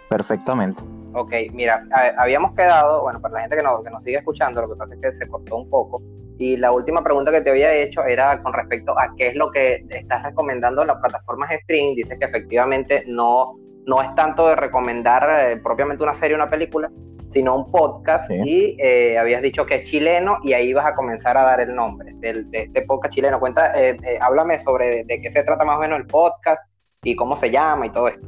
Perfectamente. 0.09 0.83
Ok, 1.15 1.33
mira, 1.53 1.85
habíamos 2.17 2.55
quedado, 2.55 3.03
bueno, 3.03 3.21
para 3.21 3.35
la 3.35 3.41
gente 3.43 3.57
que 3.57 3.63
nos, 3.63 3.83
que 3.83 3.91
nos 3.91 4.03
sigue 4.03 4.17
escuchando, 4.17 4.63
lo 4.63 4.69
que 4.71 4.77
pasa 4.77 4.95
es 4.95 5.01
que 5.01 5.13
se 5.13 5.29
cortó 5.29 5.57
un 5.57 5.69
poco. 5.69 6.03
Y 6.39 6.57
la 6.57 6.73
última 6.73 7.03
pregunta 7.05 7.31
que 7.31 7.43
te 7.43 7.51
había 7.51 7.73
hecho 7.73 8.05
era 8.05 8.43
con 8.43 8.53
respecto 8.53 8.99
a 8.99 9.15
qué 9.17 9.29
es 9.29 9.37
lo 9.37 9.51
que 9.51 9.85
estás 9.91 10.23
recomendando 10.23 10.83
en 10.83 10.89
las 10.89 10.99
plataformas 10.99 11.51
de 11.51 11.57
streaming. 11.57 11.95
Dices 11.97 12.19
que 12.19 12.25
efectivamente 12.25 13.05
no, 13.07 13.55
no 13.87 14.03
es 14.03 14.15
tanto 14.15 14.49
de 14.49 14.57
recomendar 14.57 15.29
eh, 15.39 15.57
propiamente 15.59 16.03
una 16.03 16.15
serie 16.15 16.35
o 16.35 16.39
una 16.39 16.51
película, 16.51 16.91
sino 17.33 17.57
un 17.57 17.71
podcast. 17.71 18.31
Y 18.31 18.77
eh, 18.79 19.19
habías 19.19 19.43
dicho 19.43 19.65
que 19.65 19.77
es 19.77 19.85
chileno 19.85 20.39
y 20.43 20.53
ahí 20.53 20.73
vas 20.73 20.87
a 20.87 20.95
comenzar 20.95 21.37
a 21.37 21.43
dar 21.43 21.61
el 21.61 21.75
nombre 21.75 22.15
de, 22.17 22.45
este 22.53 22.83
podcast 22.83 23.15
chileno. 23.15 23.41
Cuenta, 23.41 23.73
eh, 23.81 23.97
eh, 24.07 24.19
háblame 24.21 24.59
sobre 24.61 25.05
de, 25.05 25.21
qué 25.21 25.31
se 25.31 25.43
trata 25.43 25.65
más 25.65 25.79
o 25.79 25.81
menos 25.81 25.99
el 25.99 26.07
podcast 26.07 26.63
y 27.03 27.17
cómo 27.17 27.37
se 27.37 27.51
llama 27.51 27.87
y 27.87 27.91
todo 27.91 28.09
esto. 28.09 28.27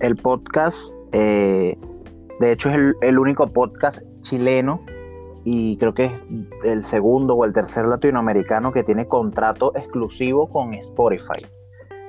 el 0.00 0.16
podcast, 0.16 0.96
de 1.12 1.76
hecho, 2.40 2.70
es 2.70 2.94
el, 3.02 3.18
único 3.18 3.46
podcast 3.48 4.02
chileno 4.20 4.80
y 5.44 5.76
creo 5.78 5.92
que 5.92 6.04
es 6.04 6.24
el 6.64 6.82
segundo 6.84 7.34
o 7.34 7.44
el 7.44 7.52
tercer 7.52 7.86
latinoamericano 7.86 8.72
que 8.72 8.84
tiene 8.84 9.06
contrato 9.06 9.72
exclusivo 9.74 10.48
con 10.48 10.74
Spotify. 10.74 11.44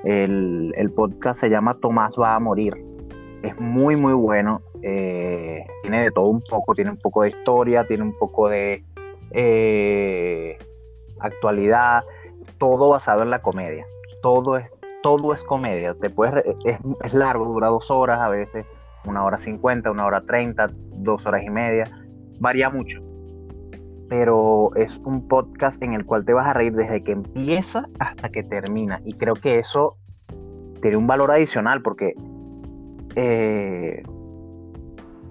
El, 0.04 0.72
el 0.76 0.92
podcast 0.92 1.40
se 1.40 1.50
llama 1.50 1.74
Tomás 1.74 2.14
va 2.18 2.36
a 2.36 2.38
morir. 2.38 2.74
Es 3.42 3.58
muy, 3.60 3.96
muy 3.96 4.14
bueno. 4.14 4.62
Eh, 4.82 5.66
tiene 5.82 6.02
de 6.02 6.10
todo 6.10 6.28
un 6.28 6.40
poco, 6.40 6.74
tiene 6.74 6.90
un 6.90 6.98
poco 6.98 7.22
de 7.22 7.30
historia, 7.30 7.86
tiene 7.86 8.04
un 8.04 8.16
poco 8.16 8.48
de 8.48 8.84
eh, 9.32 10.58
actualidad, 11.20 12.02
todo 12.58 12.90
basado 12.90 13.22
en 13.22 13.30
la 13.30 13.42
comedia. 13.42 13.86
Todo 14.22 14.56
es, 14.56 14.72
todo 15.02 15.32
es 15.32 15.42
comedia. 15.44 15.94
Te 15.94 16.10
puedes, 16.10 16.44
es, 16.64 17.14
largo, 17.14 17.44
dura 17.46 17.68
dos 17.68 17.90
horas 17.90 18.20
a 18.20 18.28
veces, 18.28 18.66
una 19.04 19.24
hora 19.24 19.36
cincuenta, 19.36 19.90
una 19.90 20.06
hora 20.06 20.20
treinta, 20.22 20.70
dos 20.72 21.26
horas 21.26 21.44
y 21.44 21.50
media, 21.50 21.90
varía 22.40 22.70
mucho. 22.70 23.00
Pero 24.08 24.70
es 24.76 24.96
un 24.98 25.28
podcast 25.28 25.82
en 25.82 25.92
el 25.92 26.06
cual 26.06 26.24
te 26.24 26.32
vas 26.32 26.46
a 26.46 26.54
reír 26.54 26.74
desde 26.74 27.02
que 27.02 27.12
empieza 27.12 27.88
hasta 27.98 28.30
que 28.30 28.42
termina. 28.42 29.00
Y 29.04 29.12
creo 29.12 29.34
que 29.34 29.58
eso 29.58 29.96
tiene 30.80 30.96
un 30.96 31.06
valor 31.06 31.30
adicional 31.30 31.82
porque 31.82 32.14
eh, 33.16 34.02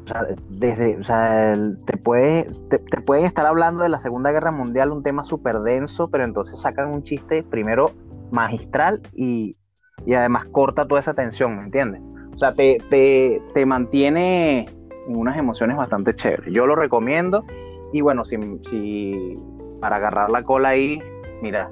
o 0.07 0.09
sea, 0.09 0.25
desde, 0.49 0.97
o 0.97 1.03
sea, 1.03 1.53
te, 1.85 1.97
puede, 1.97 2.49
te, 2.69 3.01
pueden 3.01 3.25
estar 3.25 3.45
hablando 3.45 3.83
de 3.83 3.89
la 3.89 3.99
Segunda 3.99 4.31
Guerra 4.31 4.51
Mundial, 4.51 4.91
un 4.91 5.03
tema 5.03 5.25
súper 5.25 5.59
denso, 5.59 6.09
pero 6.09 6.23
entonces 6.23 6.59
sacan 6.59 6.89
un 6.89 7.03
chiste 7.03 7.43
primero 7.43 7.91
magistral 8.31 9.01
y, 9.13 9.57
y 10.05 10.13
además 10.13 10.45
corta 10.45 10.87
toda 10.87 11.01
esa 11.01 11.13
tensión, 11.13 11.57
¿me 11.57 11.63
entiendes? 11.63 12.01
O 12.33 12.37
sea, 12.37 12.53
te, 12.53 12.77
te, 12.89 13.41
te 13.53 13.65
mantiene 13.65 14.69
en 15.07 15.15
unas 15.17 15.37
emociones 15.37 15.75
bastante 15.75 16.13
chéveres. 16.15 16.53
Yo 16.53 16.65
lo 16.65 16.75
recomiendo 16.75 17.43
y 17.91 17.99
bueno, 17.99 18.23
si, 18.23 18.37
si 18.69 19.37
para 19.81 19.97
agarrar 19.97 20.29
la 20.31 20.43
cola 20.43 20.69
ahí, 20.69 20.99
mira, 21.41 21.69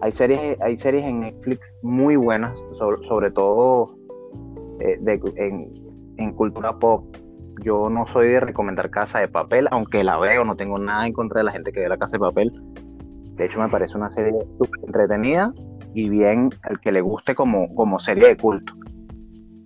hay 0.00 0.10
series, 0.10 0.60
hay 0.60 0.76
series 0.76 1.04
en 1.04 1.20
Netflix 1.20 1.76
muy 1.82 2.16
buenas, 2.16 2.58
sobre, 3.06 3.30
todo 3.30 3.96
eh, 4.80 4.98
en, 5.36 5.72
en 6.16 6.32
cultura 6.32 6.76
pop 6.78 7.04
yo 7.62 7.88
no 7.90 8.06
soy 8.06 8.28
de 8.28 8.40
recomendar 8.40 8.90
Casa 8.90 9.20
de 9.20 9.28
Papel, 9.28 9.68
aunque 9.70 10.04
la 10.04 10.18
veo, 10.18 10.44
no 10.44 10.56
tengo 10.56 10.76
nada 10.76 11.06
en 11.06 11.12
contra 11.12 11.40
de 11.40 11.44
la 11.44 11.52
gente 11.52 11.72
que 11.72 11.80
ve 11.80 11.88
la 11.88 11.98
Casa 11.98 12.12
de 12.12 12.20
Papel. 12.20 12.52
De 13.36 13.46
hecho, 13.46 13.58
me 13.58 13.68
parece 13.68 13.96
una 13.96 14.10
serie 14.10 14.32
súper 14.58 14.80
entretenida 14.86 15.52
y 15.94 16.08
bien 16.08 16.50
al 16.62 16.80
que 16.80 16.92
le 16.92 17.00
guste 17.00 17.34
como, 17.34 17.74
como 17.74 17.98
serie 17.98 18.28
de 18.28 18.36
culto. 18.36 18.72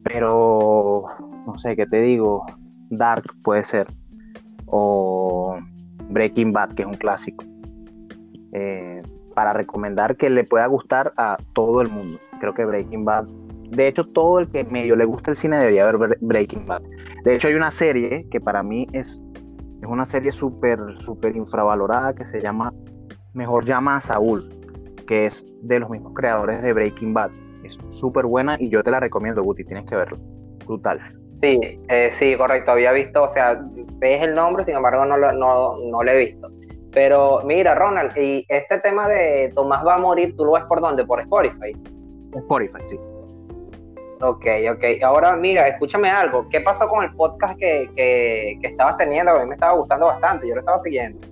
Pero, 0.04 1.04
no 1.46 1.58
sé, 1.58 1.76
¿qué 1.76 1.86
te 1.86 2.00
digo? 2.00 2.46
Dark 2.90 3.24
puede 3.44 3.64
ser. 3.64 3.86
O 4.66 5.58
Breaking 6.08 6.52
Bad, 6.52 6.74
que 6.74 6.82
es 6.82 6.88
un 6.88 6.94
clásico. 6.94 7.44
Eh, 8.52 9.02
para 9.34 9.52
recomendar 9.52 10.16
que 10.16 10.30
le 10.30 10.44
pueda 10.44 10.66
gustar 10.66 11.12
a 11.16 11.36
todo 11.52 11.80
el 11.80 11.88
mundo. 11.88 12.18
Creo 12.40 12.54
que 12.54 12.64
Breaking 12.64 13.04
Bad 13.04 13.28
de 13.70 13.88
hecho, 13.88 14.04
todo 14.04 14.40
el 14.40 14.50
que 14.50 14.64
medio 14.64 14.96
le 14.96 15.04
gusta 15.04 15.30
el 15.30 15.36
cine 15.36 15.58
debería 15.58 15.90
ver 15.90 16.16
Breaking 16.20 16.66
Bad. 16.66 16.82
De 17.24 17.34
hecho, 17.34 17.48
hay 17.48 17.54
una 17.54 17.70
serie 17.70 18.26
que 18.30 18.40
para 18.40 18.62
mí 18.62 18.86
es, 18.92 19.20
es 19.76 19.84
una 19.86 20.04
serie 20.04 20.32
súper, 20.32 20.78
súper 21.00 21.36
infravalorada 21.36 22.14
que 22.14 22.24
se 22.24 22.40
llama 22.40 22.72
Mejor 23.34 23.64
llama 23.64 23.96
a 23.96 24.00
Saúl, 24.00 24.48
que 25.06 25.26
es 25.26 25.46
de 25.62 25.80
los 25.80 25.90
mismos 25.90 26.12
creadores 26.14 26.62
de 26.62 26.72
Breaking 26.72 27.12
Bad. 27.12 27.30
Es 27.62 27.76
súper 27.90 28.24
buena 28.26 28.56
y 28.58 28.70
yo 28.70 28.82
te 28.82 28.90
la 28.90 29.00
recomiendo, 29.00 29.42
Guti, 29.42 29.64
tienes 29.64 29.84
que 29.86 29.96
verlo. 29.96 30.16
Brutal. 30.66 31.00
Sí, 31.42 31.60
eh, 31.88 32.10
sí, 32.14 32.36
correcto. 32.36 32.72
Había 32.72 32.92
visto, 32.92 33.22
o 33.22 33.28
sea, 33.28 33.62
es 34.00 34.22
el 34.22 34.34
nombre, 34.34 34.64
sin 34.64 34.74
embargo, 34.74 35.04
no 35.04 35.16
lo, 35.16 35.32
no, 35.32 35.76
no 35.78 36.02
lo 36.02 36.10
he 36.10 36.18
visto. 36.18 36.48
Pero 36.92 37.42
mira, 37.44 37.74
Ronald, 37.74 38.16
y 38.16 38.44
este 38.48 38.78
tema 38.78 39.08
de 39.08 39.52
Tomás 39.54 39.86
va 39.86 39.96
a 39.96 39.98
morir, 39.98 40.34
¿tú 40.36 40.44
lo 40.44 40.52
ves 40.52 40.64
por 40.64 40.80
dónde? 40.80 41.04
¿Por 41.04 41.20
Spotify? 41.20 41.76
Spotify, 42.34 42.80
sí. 42.84 42.98
Ok, 44.20 44.46
ok. 44.72 45.02
Ahora 45.04 45.36
mira, 45.36 45.68
escúchame 45.68 46.10
algo. 46.10 46.48
¿Qué 46.48 46.60
pasó 46.60 46.88
con 46.88 47.04
el 47.04 47.14
podcast 47.14 47.56
que, 47.58 47.88
que, 47.94 48.58
estabas 48.62 48.96
teniendo? 48.96 49.32
A 49.32 49.40
mí 49.40 49.46
me 49.46 49.54
estaba 49.54 49.74
gustando 49.74 50.06
bastante, 50.06 50.48
yo 50.48 50.54
lo 50.54 50.60
estaba 50.60 50.78
siguiendo. 50.80 51.26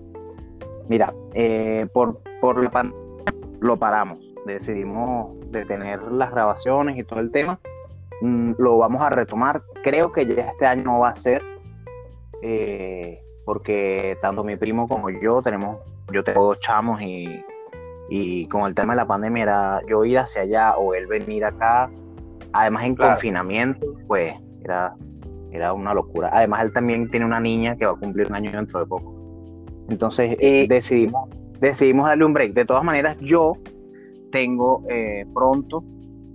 Mira, 0.88 1.12
eh, 1.34 1.86
por, 1.92 2.20
por 2.40 2.62
la 2.62 2.70
pandemia 2.70 3.06
lo 3.60 3.76
paramos. 3.76 4.20
Decidimos 4.46 5.34
detener 5.50 6.00
las 6.12 6.30
grabaciones 6.30 6.96
y 6.96 7.02
todo 7.02 7.18
el 7.18 7.32
tema. 7.32 7.58
Mm, 8.20 8.52
lo 8.58 8.78
vamos 8.78 9.02
a 9.02 9.10
retomar. 9.10 9.62
Creo 9.82 10.12
que 10.12 10.24
ya 10.24 10.42
este 10.50 10.66
año 10.66 11.00
va 11.00 11.08
a 11.08 11.16
ser. 11.16 11.42
Eh, 12.42 13.20
porque 13.44 14.16
tanto 14.20 14.44
mi 14.44 14.56
primo 14.56 14.86
como 14.86 15.10
yo 15.10 15.42
tenemos, 15.42 15.78
yo 16.12 16.22
tengo 16.22 16.44
dos 16.44 16.60
chamos 16.60 17.00
y, 17.00 17.44
y 18.08 18.46
con 18.48 18.66
el 18.66 18.74
tema 18.74 18.92
de 18.92 18.98
la 18.98 19.06
pandemia 19.06 19.42
era 19.42 19.80
yo 19.88 20.04
ir 20.04 20.18
hacia 20.18 20.42
allá 20.42 20.76
o 20.76 20.94
él 20.94 21.06
venir 21.06 21.44
acá 21.44 21.90
Además 22.56 22.84
en 22.84 22.96
confinamiento, 22.96 23.86
pues 24.06 24.34
era, 24.64 24.94
era 25.52 25.72
una 25.72 25.92
locura. 25.92 26.30
Además 26.32 26.64
él 26.64 26.72
también 26.72 27.10
tiene 27.10 27.26
una 27.26 27.38
niña 27.38 27.76
que 27.76 27.84
va 27.86 27.92
a 27.92 27.96
cumplir 27.96 28.28
un 28.28 28.34
año 28.34 28.50
dentro 28.50 28.80
de 28.80 28.86
poco. 28.86 29.14
Entonces 29.90 30.36
eh, 30.40 30.66
decidimos, 30.68 31.28
decidimos 31.60 32.06
darle 32.08 32.24
un 32.24 32.32
break. 32.32 32.54
De 32.54 32.64
todas 32.64 32.82
maneras, 32.82 33.16
yo 33.20 33.52
tengo 34.32 34.84
eh, 34.88 35.26
pronto, 35.34 35.84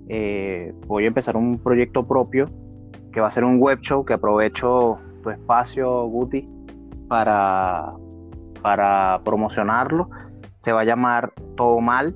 eh, 0.09 0.73
voy 0.87 1.05
a 1.05 1.07
empezar 1.07 1.35
un 1.35 1.57
proyecto 1.57 2.07
propio 2.07 2.49
que 3.11 3.19
va 3.19 3.27
a 3.27 3.31
ser 3.31 3.43
un 3.43 3.59
web 3.59 3.79
show 3.81 4.05
que 4.05 4.13
aprovecho 4.13 4.99
tu 5.23 5.29
espacio, 5.31 6.05
Guti, 6.05 6.47
para, 7.07 7.93
para 8.61 9.21
promocionarlo. 9.25 10.09
Se 10.63 10.71
va 10.71 10.81
a 10.81 10.83
llamar 10.83 11.33
Todo 11.57 11.81
Mal, 11.81 12.15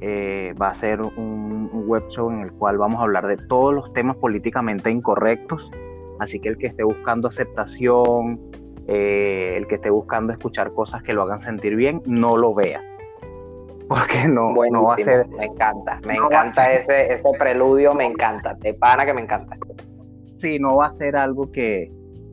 eh, 0.00 0.54
va 0.60 0.70
a 0.70 0.74
ser 0.74 1.00
un, 1.00 1.70
web 1.86 2.08
show 2.08 2.30
en 2.30 2.40
el 2.40 2.52
cual 2.52 2.78
vamos 2.78 3.00
a 3.00 3.04
hablar 3.04 3.26
de 3.26 3.36
todos 3.36 3.72
los 3.72 3.92
temas 3.92 4.16
políticamente 4.16 4.90
incorrectos. 4.90 5.70
Así 6.18 6.40
que 6.40 6.48
el 6.48 6.58
que 6.58 6.66
esté 6.66 6.82
buscando 6.82 7.28
aceptación, 7.28 8.40
eh, 8.88 9.54
el 9.56 9.66
que 9.66 9.76
esté 9.76 9.90
buscando 9.90 10.32
escuchar 10.32 10.72
cosas 10.72 11.02
que 11.02 11.12
lo 11.12 11.22
hagan 11.22 11.42
sentir 11.42 11.76
bien, 11.76 12.02
no 12.06 12.36
lo 12.36 12.54
vea. 12.54 12.82
Porque 13.88 14.26
no, 14.26 14.52
no 14.70 14.84
va 14.84 14.94
a 14.94 14.98
ser. 14.98 15.28
Me 15.28 15.46
encanta, 15.46 16.00
me 16.04 16.14
encanta 16.14 16.72
ese, 16.72 17.12
ese 17.12 17.28
preludio, 17.38 17.94
me 17.94 18.04
encanta. 18.04 18.54
De 18.54 18.74
pana 18.74 19.04
que 19.04 19.14
me 19.14 19.20
encanta. 19.20 19.56
Sí, 20.40 20.58
no 20.58 20.76
va 20.76 20.86
a 20.86 20.92
ser 20.92 21.16
algo 21.16 21.50
que, 21.52 21.90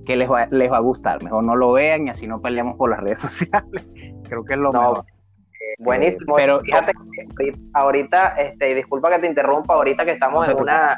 les, 0.08 0.30
va, 0.30 0.48
les 0.48 0.72
va 0.72 0.78
a 0.78 0.82
gustar. 0.82 1.24
Mejor 1.24 1.44
no 1.44 1.56
lo 1.56 1.74
vean 1.74 2.08
y 2.08 2.10
así 2.10 2.26
no 2.28 2.42
peleamos 2.42 2.76
por 2.76 2.90
las 2.90 3.00
redes 3.02 3.20
sociales. 3.20 3.86
Creo 4.24 4.44
que 4.44 4.54
es 4.54 4.60
lo 4.60 4.74
mejor. 4.74 5.06
Buenísimo. 5.80 6.36
Pero 6.36 6.62
fíjate 6.62 6.94
ahorita, 7.74 8.36
este, 8.38 8.76
disculpa 8.76 9.10
que 9.10 9.20
te 9.20 9.28
interrumpa, 9.28 9.74
ahorita 9.74 10.06
que 10.06 10.12
estamos 10.12 10.48
en 10.48 10.58
una 10.60 10.98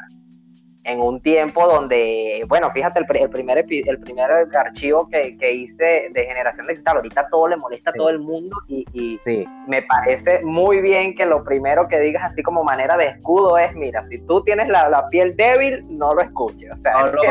en 0.86 1.00
un 1.00 1.20
tiempo 1.20 1.66
donde, 1.66 2.44
bueno, 2.48 2.70
fíjate, 2.70 3.00
el, 3.00 3.06
primer, 3.06 3.58
el 3.68 3.98
primer 3.98 4.30
archivo 4.56 5.08
que, 5.08 5.52
hice 5.52 6.10
de 6.12 6.26
generación 6.26 6.68
digital, 6.68 6.98
ahorita 6.98 7.26
todo 7.28 7.48
le 7.48 7.56
molesta 7.56 7.90
a 7.90 7.92
todo 7.92 8.08
el 8.08 8.20
mundo 8.20 8.56
y, 8.68 9.18
me 9.66 9.82
parece 9.82 10.44
muy 10.44 10.80
bien 10.80 11.16
que 11.16 11.26
lo 11.26 11.42
primero 11.42 11.88
que 11.88 11.98
digas 11.98 12.22
así 12.24 12.40
como 12.42 12.62
manera 12.62 12.96
de 12.96 13.06
escudo 13.06 13.58
es, 13.58 13.74
mira, 13.74 14.04
si 14.04 14.18
tú 14.26 14.42
tienes 14.44 14.68
la, 14.68 15.08
piel 15.10 15.34
débil, 15.36 15.84
no 15.88 16.14
lo 16.14 16.20
escuches. 16.20 16.70
O 16.72 16.76
sea, 16.76 16.92
no, 16.92 17.06
lo 17.12 17.22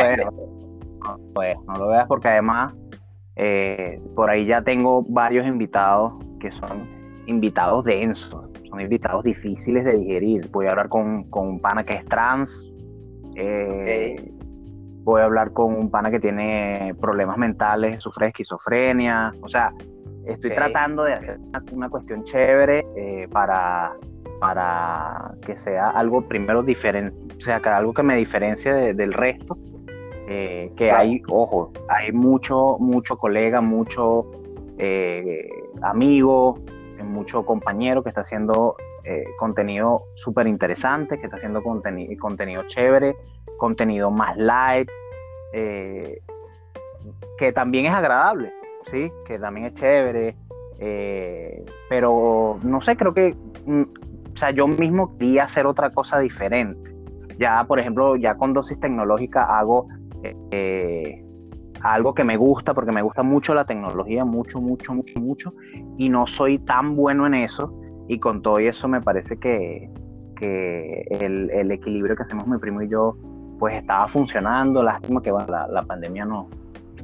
veas, 1.36 1.58
no, 1.66 1.76
lo 1.76 1.88
veas 1.88 2.08
porque 2.08 2.28
además 2.28 2.74
eh, 3.38 4.02
por 4.16 4.30
ahí 4.30 4.46
ya 4.46 4.64
tengo 4.64 5.04
varios 5.08 5.48
invitados 5.48 6.14
que 6.42 6.52
son 6.52 6.95
invitados 7.28 7.84
densos, 7.86 8.50
son 8.70 8.82
invitados 8.82 9.24
difíciles 9.24 9.84
de 9.86 9.98
digerir. 9.98 10.50
Voy 10.52 10.68
a 10.68 10.72
hablar 10.72 10.90
con, 10.90 11.26
un 11.32 11.60
pana 11.60 11.84
que 11.84 11.98
es 11.98 12.06
trans, 12.06 12.76
eh, 13.36 14.32
voy 15.04 15.22
a 15.22 15.26
hablar 15.26 15.52
con 15.54 15.76
un 15.76 15.90
pana 15.90 16.12
que 16.12 16.20
tiene 16.20 16.96
problemas 17.00 17.38
mentales, 17.38 18.02
sufre 18.02 18.28
esquizofrenia, 18.28 19.32
o 19.42 19.50
sea, 19.50 19.72
estoy 20.26 20.52
tratando 20.52 21.04
de 21.04 21.14
hacer 21.14 21.40
una, 21.72 21.90
cuestión 21.90 22.24
chévere 22.24 22.86
eh, 22.96 23.28
para, 23.32 23.94
para 24.40 25.34
que 25.46 25.58
sea 25.58 25.90
algo 25.90 26.22
primero 26.28 26.64
diferente, 26.64 27.16
o 27.38 27.42
sea, 27.42 27.60
que 27.60 27.70
algo 27.70 27.94
que 27.94 28.04
me 28.04 28.16
diferencie 28.16 28.94
del 28.94 29.14
resto. 29.14 29.58
Eh, 30.28 30.72
que 30.76 30.90
hay, 30.90 31.22
ojo, 31.30 31.72
hay 31.88 32.12
mucho, 32.12 32.78
mucho 32.80 33.16
colega, 33.16 33.62
mucho 33.62 34.26
amigo, 35.84 36.60
mucho 37.04 37.46
compañero 37.46 38.04
que 38.04 38.10
está 38.10 38.22
haciendo 38.22 38.76
eh, 39.04 39.24
contenido 39.38 40.04
súper 40.16 40.48
interesante, 40.48 41.18
que 41.18 41.26
está 41.26 41.38
haciendo 41.38 41.62
contenido 41.64 42.64
chévere, 42.68 43.16
contenido 43.58 44.12
más 44.12 44.38
light, 44.38 44.90
eh, 45.54 46.22
que 47.38 47.52
también 47.52 47.86
es 47.86 47.94
agradable, 47.94 48.52
¿sí? 48.92 49.12
Que 49.26 49.38
también 49.38 49.68
es 49.68 49.74
chévere, 49.74 50.36
eh, 50.80 51.66
pero 51.90 52.60
no 52.64 52.82
sé, 52.82 52.96
creo 52.96 53.14
que, 53.14 53.36
mm, 53.66 53.84
o 54.34 54.38
sea, 54.38 54.52
yo 54.52 54.68
mismo 54.68 55.18
quería 55.18 55.46
hacer 55.46 55.66
otra 55.66 55.90
cosa 55.92 56.20
diferente. 56.20 56.92
Ya, 57.38 57.64
por 57.66 57.80
ejemplo, 57.80 58.16
ya 58.16 58.34
con 58.36 58.54
dosis 58.54 58.80
tecnológica 58.80 59.44
hago 59.58 59.88
algo 61.94 62.16
que 62.16 62.24
me 62.24 62.36
gusta, 62.36 62.74
porque 62.74 62.92
me 62.92 63.02
gusta 63.02 63.22
mucho 63.22 63.54
la 63.54 63.66
tecnología, 63.66 64.26
mucho, 64.26 64.60
mucho, 64.60 64.94
mucho, 64.94 65.20
mucho, 65.20 65.54
y 65.98 66.10
no 66.10 66.26
soy 66.26 66.58
tan 66.58 66.96
bueno 66.96 67.28
en 67.28 67.36
eso, 67.36 67.72
y 68.08 68.20
con 68.20 68.42
todo 68.42 68.58
eso 68.58 68.88
me 68.88 69.02
parece 69.02 69.38
que, 69.38 69.90
el, 70.42 71.72
equilibrio 71.72 72.16
que 72.16 72.24
hacemos 72.24 72.48
mi 72.48 72.58
primo 72.58 72.82
y 72.82 72.90
yo, 72.90 73.16
pues 73.60 73.76
estaba 73.76 74.08
funcionando, 74.08 74.82
lástima 74.82 75.22
que 75.22 75.32
la, 75.32 75.84
pandemia 75.88 76.26
no, 76.26 76.50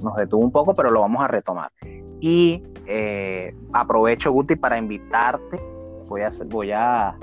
nos 0.02 0.16
detuvo 0.16 0.44
un 0.44 0.52
poco, 0.52 0.74
pero 0.74 0.90
lo 0.90 1.02
vamos 1.02 1.24
a 1.24 1.28
retomar. 1.28 1.72
Y 2.20 2.64
eh, 2.88 3.56
aprovecho, 3.74 4.32
Guti, 4.32 4.56
para 4.56 4.78
invitarte, 4.78 5.62
voy 6.08 6.22
a, 6.22 6.30
voy 6.48 6.72
a, 6.72 7.16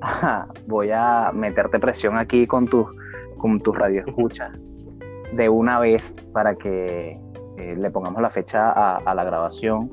voy 0.66 0.90
a 0.92 1.30
meterte 1.32 1.78
presión 1.78 2.18
aquí 2.18 2.46
con 2.46 2.66
tus 2.66 2.86
con 3.38 3.60
tus 3.60 3.78
radioescuchas 3.78 4.50
de 5.32 5.48
una 5.48 5.78
vez 5.78 6.16
para 6.32 6.54
que 6.54 7.20
eh, 7.58 7.76
le 7.76 7.90
pongamos 7.90 8.22
la 8.22 8.30
fecha 8.30 8.70
a, 8.70 9.14
la 9.14 9.24
grabación. 9.24 9.90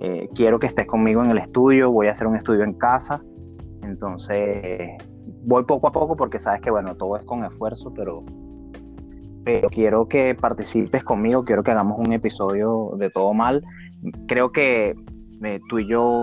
Eh, 0.00 0.28
quiero 0.34 0.58
que 0.58 0.66
estés 0.66 0.86
conmigo 0.86 1.22
en 1.22 1.30
el 1.30 1.38
estudio, 1.38 1.90
voy 1.90 2.08
a 2.08 2.12
hacer 2.12 2.26
un 2.26 2.36
estudio 2.36 2.64
en 2.64 2.74
casa, 2.74 3.22
entonces 3.82 4.96
voy 5.44 5.64
poco 5.64 5.88
a 5.88 5.90
poco 5.90 6.16
porque 6.16 6.38
sabes 6.38 6.60
que 6.60 6.70
bueno, 6.70 6.94
todo 6.96 7.16
es 7.16 7.24
con 7.24 7.44
esfuerzo, 7.44 7.92
pero, 7.94 8.24
pero 9.44 9.68
quiero 9.68 10.08
que 10.08 10.34
participes 10.34 11.04
conmigo, 11.04 11.44
quiero 11.44 11.62
que 11.62 11.70
hagamos 11.70 11.98
un 11.98 12.12
episodio 12.12 12.92
de 12.96 13.10
todo 13.10 13.34
mal. 13.34 13.62
Creo 14.26 14.50
que 14.52 14.94
eh, 15.44 15.60
tú 15.68 15.78
y 15.78 15.88
yo 15.88 16.22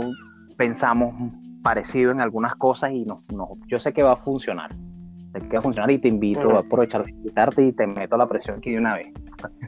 pensamos 0.57 1.13
parecido 1.61 2.11
en 2.11 2.21
algunas 2.21 2.55
cosas 2.55 2.91
y 2.91 3.05
no, 3.05 3.23
no, 3.33 3.49
yo 3.67 3.79
sé 3.79 3.93
que 3.93 4.03
va 4.03 4.13
a 4.13 4.17
funcionar. 4.17 4.71
Sé 5.33 5.39
que 5.41 5.53
va 5.55 5.59
a 5.59 5.61
funcionar 5.61 5.91
y 5.91 5.99
te 5.99 6.07
invito 6.07 6.55
a 6.55 6.59
aprovechar 6.59 7.05
de 7.05 7.11
invitarte 7.11 7.61
y 7.61 7.71
te 7.71 7.85
meto 7.85 8.17
la 8.17 8.27
presión 8.27 8.57
aquí 8.57 8.71
de 8.71 8.79
una 8.79 8.95
vez. 8.95 9.07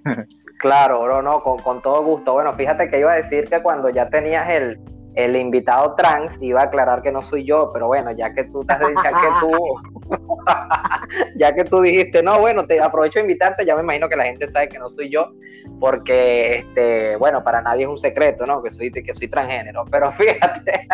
claro, 0.60 1.04
bro, 1.04 1.21
no, 1.21 1.41
con, 1.43 1.60
con 1.60 1.82
todo 1.82 2.04
gusto. 2.04 2.34
Bueno, 2.34 2.54
fíjate 2.54 2.89
que 2.89 3.00
iba 3.00 3.12
a 3.12 3.15
decir 3.15 3.45
que 3.47 3.62
cuando 3.62 3.89
ya 3.89 4.10
tenías 4.10 4.50
el, 4.50 4.80
el 5.15 5.36
invitado 5.36 5.95
trans 5.95 6.38
iba 6.41 6.62
a 6.62 6.65
aclarar 6.65 7.02
que 7.02 7.12
no 7.12 7.21
soy 7.21 7.45
yo, 7.45 7.69
pero 7.74 7.88
bueno, 7.88 8.12
ya 8.12 8.34
que 8.34 8.45
tú, 8.45 8.65
ya 8.65 8.80
que 8.80 9.28
tú, 9.39 10.17
ya 11.36 11.54
que 11.54 11.65
tú 11.65 11.82
dijiste, 11.82 12.24
no, 12.24 12.39
bueno, 12.39 12.65
te 12.65 12.80
aprovecho 12.80 13.19
de 13.19 13.24
invitarte, 13.24 13.65
ya 13.65 13.76
me 13.76 13.82
imagino 13.82 14.08
que 14.08 14.15
la 14.15 14.26
gente 14.26 14.47
sabe 14.47 14.69
que 14.69 14.80
no 14.80 14.89
soy 14.91 15.10
yo, 15.10 15.32
porque, 15.80 16.60
este, 16.60 17.17
bueno, 17.17 17.43
para 17.43 17.62
nadie 17.62 17.84
es 17.84 17.89
un 17.89 18.00
secreto, 18.00 18.45
¿no? 18.45 18.63
Que 18.63 18.71
soy, 18.71 18.91
que 18.91 19.13
soy 19.13 19.28
transgénero, 19.28 19.84
pero 19.91 20.12
fíjate. 20.13 20.88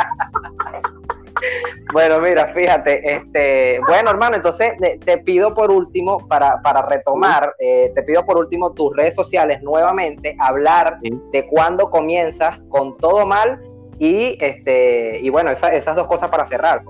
Bueno, 1.93 2.19
mira, 2.19 2.53
fíjate, 2.53 3.15
este, 3.15 3.79
bueno, 3.87 4.11
hermano, 4.11 4.35
entonces 4.35 4.71
te, 5.03 5.17
pido 5.19 5.53
por 5.53 5.71
último, 5.71 6.27
para, 6.27 6.61
para 6.61 6.83
retomar, 6.83 7.53
eh, 7.59 7.91
te 7.95 8.03
pido 8.03 8.25
por 8.25 8.37
último 8.37 8.73
tus 8.73 8.95
redes 8.95 9.15
sociales 9.15 9.61
nuevamente, 9.61 10.35
hablar 10.39 10.99
de 11.01 11.47
cuándo 11.47 11.89
comienzas 11.89 12.59
con 12.69 12.97
todo 12.97 13.25
mal 13.25 13.61
y, 13.99 14.37
este, 14.43 15.19
y 15.19 15.29
bueno, 15.29 15.51
esas 15.51 15.95
dos 15.95 16.07
cosas 16.07 16.29
para 16.29 16.45
cerrar. 16.45 16.81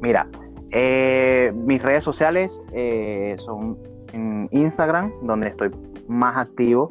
Mira, 0.00 0.28
eh, 0.72 1.52
mis 1.54 1.82
redes 1.82 2.04
sociales 2.04 2.60
eh, 2.72 3.36
son 3.38 3.78
en 4.12 4.48
Instagram, 4.50 5.12
donde 5.22 5.48
estoy 5.48 5.70
más 6.08 6.36
activo. 6.36 6.90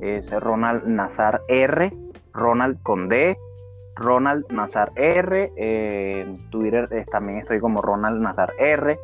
Es 0.00 0.30
Ronald 0.30 0.86
Nazar 0.86 1.42
R, 1.48 1.92
Ronald 2.32 2.82
con 2.82 3.08
D, 3.08 3.36
Ronald 3.96 4.50
Nazar 4.50 4.92
R. 4.96 5.52
Eh, 5.56 6.24
en 6.26 6.50
Twitter 6.50 6.88
también 7.10 7.38
estoy 7.38 7.60
como 7.60 7.82
Ronald 7.82 8.20
Nazar 8.20 8.52
R. 8.58 8.98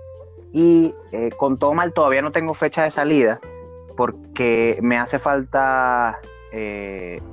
Y 0.52 0.94
con 1.36 1.58
todo 1.58 1.74
mal 1.74 1.92
todavía 1.92 2.22
no 2.22 2.32
tengo 2.32 2.54
fecha 2.54 2.84
de 2.84 2.90
salida 2.90 3.38
porque 3.96 4.78
me 4.80 4.96
hace 4.98 5.18
falta 5.18 6.18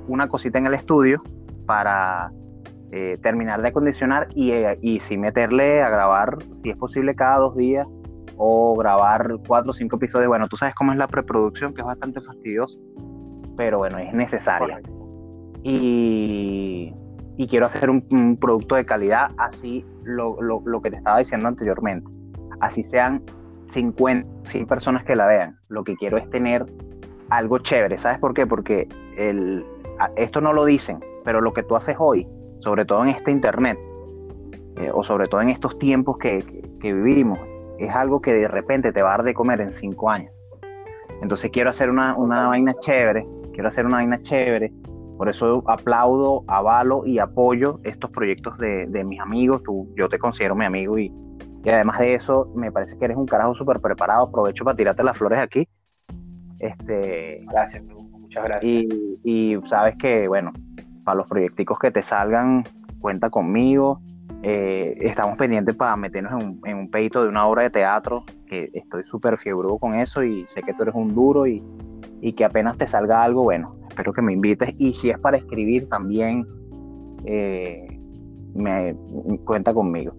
una 0.07 0.27
cosita 0.27 0.57
en 0.57 0.65
el 0.65 0.73
estudio 0.73 1.23
para 1.65 2.31
eh, 2.95 3.17
terminar 3.23 3.59
de 3.63 3.69
acondicionar 3.69 4.27
y, 4.35 4.51
eh, 4.51 4.77
y 4.79 4.99
sí 4.99 5.17
meterle 5.17 5.81
a 5.81 5.89
grabar, 5.89 6.37
si 6.53 6.69
es 6.69 6.77
posible, 6.77 7.15
cada 7.15 7.37
dos 7.37 7.57
días 7.57 7.87
o 8.37 8.75
grabar 8.77 9.37
cuatro 9.47 9.71
o 9.71 9.73
cinco 9.73 9.95
episodios. 9.95 10.27
Bueno, 10.27 10.47
tú 10.47 10.57
sabes 10.57 10.75
cómo 10.75 10.91
es 10.91 10.99
la 10.99 11.07
preproducción, 11.07 11.73
que 11.73 11.81
es 11.81 11.87
bastante 11.87 12.21
fastidioso, 12.21 12.77
pero 13.57 13.79
bueno, 13.79 13.97
es 13.97 14.13
necesaria. 14.13 14.79
Y, 15.63 16.93
y, 17.37 17.47
quiero 17.47 17.65
hacer 17.65 17.89
un, 17.89 18.37
producto 18.39 18.75
de 18.75 18.85
calidad, 18.85 19.31
así 19.37 19.85
lo, 20.03 20.41
lo, 20.41 20.61
lo, 20.65 20.81
que 20.81 20.91
te 20.91 20.97
estaba 20.97 21.19
diciendo 21.19 21.47
anteriormente. 21.47 22.07
Así 22.59 22.83
sean 22.83 23.23
50, 23.71 24.49
100 24.49 24.67
personas 24.67 25.03
que 25.03 25.15
la 25.15 25.27
vean. 25.27 25.57
Lo 25.69 25.83
que 25.83 25.95
quiero 25.95 26.17
es 26.17 26.29
tener 26.29 26.65
algo 27.29 27.57
chévere. 27.59 27.97
¿Sabes 27.97 28.19
por 28.19 28.33
qué? 28.33 28.45
Porque 28.45 28.87
el, 29.17 29.65
esto 30.15 30.41
no 30.41 30.53
lo 30.53 30.65
dicen, 30.65 30.99
pero 31.23 31.41
lo 31.41 31.53
que 31.53 31.63
tú 31.63 31.75
haces 31.75 31.95
hoy, 31.99 32.27
sobre 32.59 32.85
todo 32.85 33.03
en 33.03 33.09
este 33.09 33.31
Internet, 33.31 33.77
eh, 34.77 34.89
o 34.93 35.03
sobre 35.03 35.27
todo 35.27 35.41
en 35.41 35.49
estos 35.49 35.77
tiempos 35.77 36.17
que, 36.17 36.43
vivimos, 36.81 37.39
es 37.77 37.93
algo 37.93 38.21
que 38.21 38.33
de 38.33 38.47
repente 38.47 38.91
te 38.91 39.01
va 39.01 39.13
a 39.13 39.17
dar 39.17 39.25
de 39.25 39.33
comer 39.33 39.61
en 39.61 39.71
cinco 39.73 40.09
años. 40.09 40.31
Entonces 41.21 41.51
quiero 41.51 41.69
hacer 41.69 41.89
una, 41.89 42.15
vaina 42.15 42.73
chévere, 42.79 43.25
quiero 43.53 43.69
hacer 43.69 43.85
una 43.85 43.97
vaina 43.97 44.21
chévere, 44.21 44.71
por 45.17 45.29
eso 45.29 45.63
aplaudo, 45.67 46.43
avalo 46.47 47.05
y 47.05 47.19
apoyo 47.19 47.77
estos 47.83 48.11
proyectos 48.11 48.57
de, 48.57 49.03
mis 49.05 49.19
amigos, 49.19 49.63
tú, 49.63 49.93
yo 49.95 50.09
te 50.09 50.19
considero 50.19 50.55
mi 50.55 50.65
amigo 50.65 50.97
y, 50.97 51.11
además 51.65 51.99
de 51.99 52.13
eso 52.15 52.51
me 52.55 52.71
parece 52.71 52.97
que 52.97 53.05
eres 53.05 53.17
un 53.17 53.25
carajo 53.25 53.53
súper 53.53 53.79
preparado, 53.79 54.23
aprovecho 54.25 54.63
para 54.65 54.75
tirarte 54.75 55.03
las 55.03 55.17
flores 55.17 55.39
aquí. 55.39 55.67
Este, 56.59 57.41
gracias, 57.49 57.83
muchas 57.83 58.43
gracias. 58.43 58.63
Y, 58.63 59.19
y 59.23 59.57
sabes 59.69 59.95
que, 59.97 60.27
bueno, 60.27 60.51
para 61.03 61.17
los 61.17 61.27
proyecticos 61.27 61.77
que 61.79 61.91
te 61.91 62.01
salgan, 62.01 62.63
cuenta 62.99 63.29
conmigo. 63.29 64.01
Eh, 64.41 64.97
estamos 65.01 65.37
pendientes 65.37 65.75
para 65.75 65.95
meternos 65.95 66.41
en 66.41 66.49
un, 66.49 66.61
en 66.65 66.77
un 66.77 66.89
pedito 66.89 67.23
de 67.23 67.29
una 67.29 67.45
obra 67.47 67.63
de 67.63 67.69
teatro, 67.69 68.25
que 68.47 68.69
estoy 68.73 69.03
súper 69.03 69.37
fiebrudo 69.37 69.77
con 69.77 69.95
eso 69.95 70.23
y 70.23 70.45
sé 70.47 70.61
que 70.63 70.73
tú 70.73 70.83
eres 70.83 70.95
un 70.95 71.13
duro 71.13 71.45
y, 71.47 71.63
que 72.35 72.45
apenas 72.45 72.77
te 72.77 72.87
salga 72.87 73.21
algo, 73.21 73.43
bueno, 73.43 73.75
espero 73.93 74.11
que 74.13 74.21
me 74.21 74.33
invites. 74.33 74.69
Y 74.79 74.93
si 74.93 75.09
es 75.09 75.19
para 75.19 75.37
escribir 75.37 75.87
también, 75.87 76.45
eh, 77.25 77.87
me 78.55 78.95
cuenta 79.45 79.73
conmigo. 79.73 80.15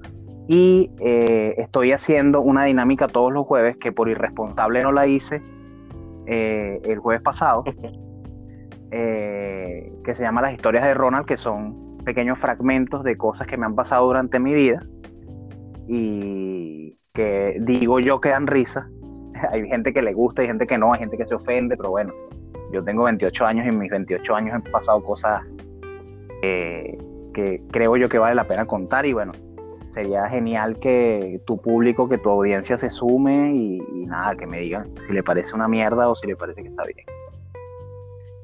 Y 0.49 0.91
eh, 1.01 1.55
estoy 1.59 1.93
haciendo 1.93 2.41
una 2.41 2.65
dinámica 2.65 3.09
todos 3.09 3.33
los 3.33 3.47
jueves 3.47 3.77
que 3.77 3.93
por 3.93 4.09
irresponsable 4.09 4.81
no 4.81 4.93
la 4.93 5.07
hice 5.07 5.43
el 6.27 6.99
jueves 6.99 7.23
pasado. 7.23 7.63
Eh, 8.97 9.93
que 10.05 10.15
se 10.15 10.23
llama 10.23 10.41
Las 10.41 10.53
historias 10.53 10.85
de 10.85 10.95
Ronald, 10.95 11.27
que 11.27 11.37
son 11.37 11.99
pequeños 12.05 12.39
fragmentos 12.39 13.03
de 13.03 13.17
cosas 13.17 13.49
que 13.49 13.57
me 13.57 13.67
han 13.67 13.75
pasado 13.75 14.07
durante 14.07 14.39
mi 14.39 14.55
vida 14.55 14.83
y 15.89 16.97
que 17.13 17.57
digo 17.61 17.99
yo 17.99 18.21
que 18.21 18.29
dan 18.29 18.47
risa. 18.47 18.89
hay 19.51 19.67
gente 19.67 19.93
que 19.93 20.01
le 20.01 20.13
gusta, 20.13 20.43
hay 20.43 20.47
gente 20.47 20.69
que 20.69 20.79
no, 20.79 20.93
hay 20.93 21.01
gente 21.01 21.17
que 21.17 21.27
se 21.27 21.35
ofende, 21.35 21.77
pero 21.77 21.91
bueno, 21.91 22.13
yo 22.75 22.85
tengo 22.85 23.05
28 23.05 23.47
años 23.47 23.67
y 23.67 23.69
en 23.69 23.79
mis 23.79 23.91
28 23.91 24.35
años 24.35 24.55
han 24.55 24.63
pasado 24.63 25.03
cosas 25.03 25.43
que 26.43 27.63
creo 27.71 27.97
yo 27.97 28.09
que 28.09 28.19
vale 28.19 28.35
la 28.35 28.45
pena 28.45 28.67
contar 28.67 29.07
y 29.07 29.15
bueno, 29.15 29.33
sería 29.95 30.29
genial 30.29 30.79
que 30.81 31.41
tu 31.47 31.61
público, 31.61 32.09
que 32.09 32.19
tu 32.19 32.29
audiencia 32.29 32.77
se 32.77 32.91
sume 32.91 33.55
y, 33.55 33.79
nada, 34.07 34.35
que 34.37 34.47
me 34.47 34.59
digan 34.59 34.91
si 35.07 35.13
le 35.13 35.23
parece 35.23 35.55
una 35.55 35.69
mierda 35.69 36.09
o 36.09 36.17
si 36.17 36.27
le 36.27 36.37
parece 36.37 36.63
que 36.63 36.69
está 36.69 36.85
bien. 36.85 37.07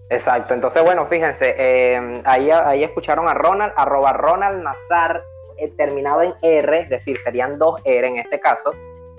Exacto, 0.09 0.55
entonces 0.55 0.83
bueno, 0.83 1.07
fíjense, 1.07 1.55
eh, 1.57 2.23
ahí, 2.25 2.51
ahí 2.51 2.83
escucharon 2.83 3.29
a 3.29 3.35
Ronald, 3.35 3.73
arroba 3.77 4.13
Ronald 4.13 4.63
Nazar, 4.63 5.23
eh, 5.59 5.69
terminado 5.77 6.23
en 6.23 6.33
R, 6.43 6.81
es 6.81 6.89
decir, 6.89 7.19
serían 7.19 7.59
dos 7.59 7.81
R 7.85 8.09
en 8.09 8.17
este 8.17 8.41
caso. 8.41 8.73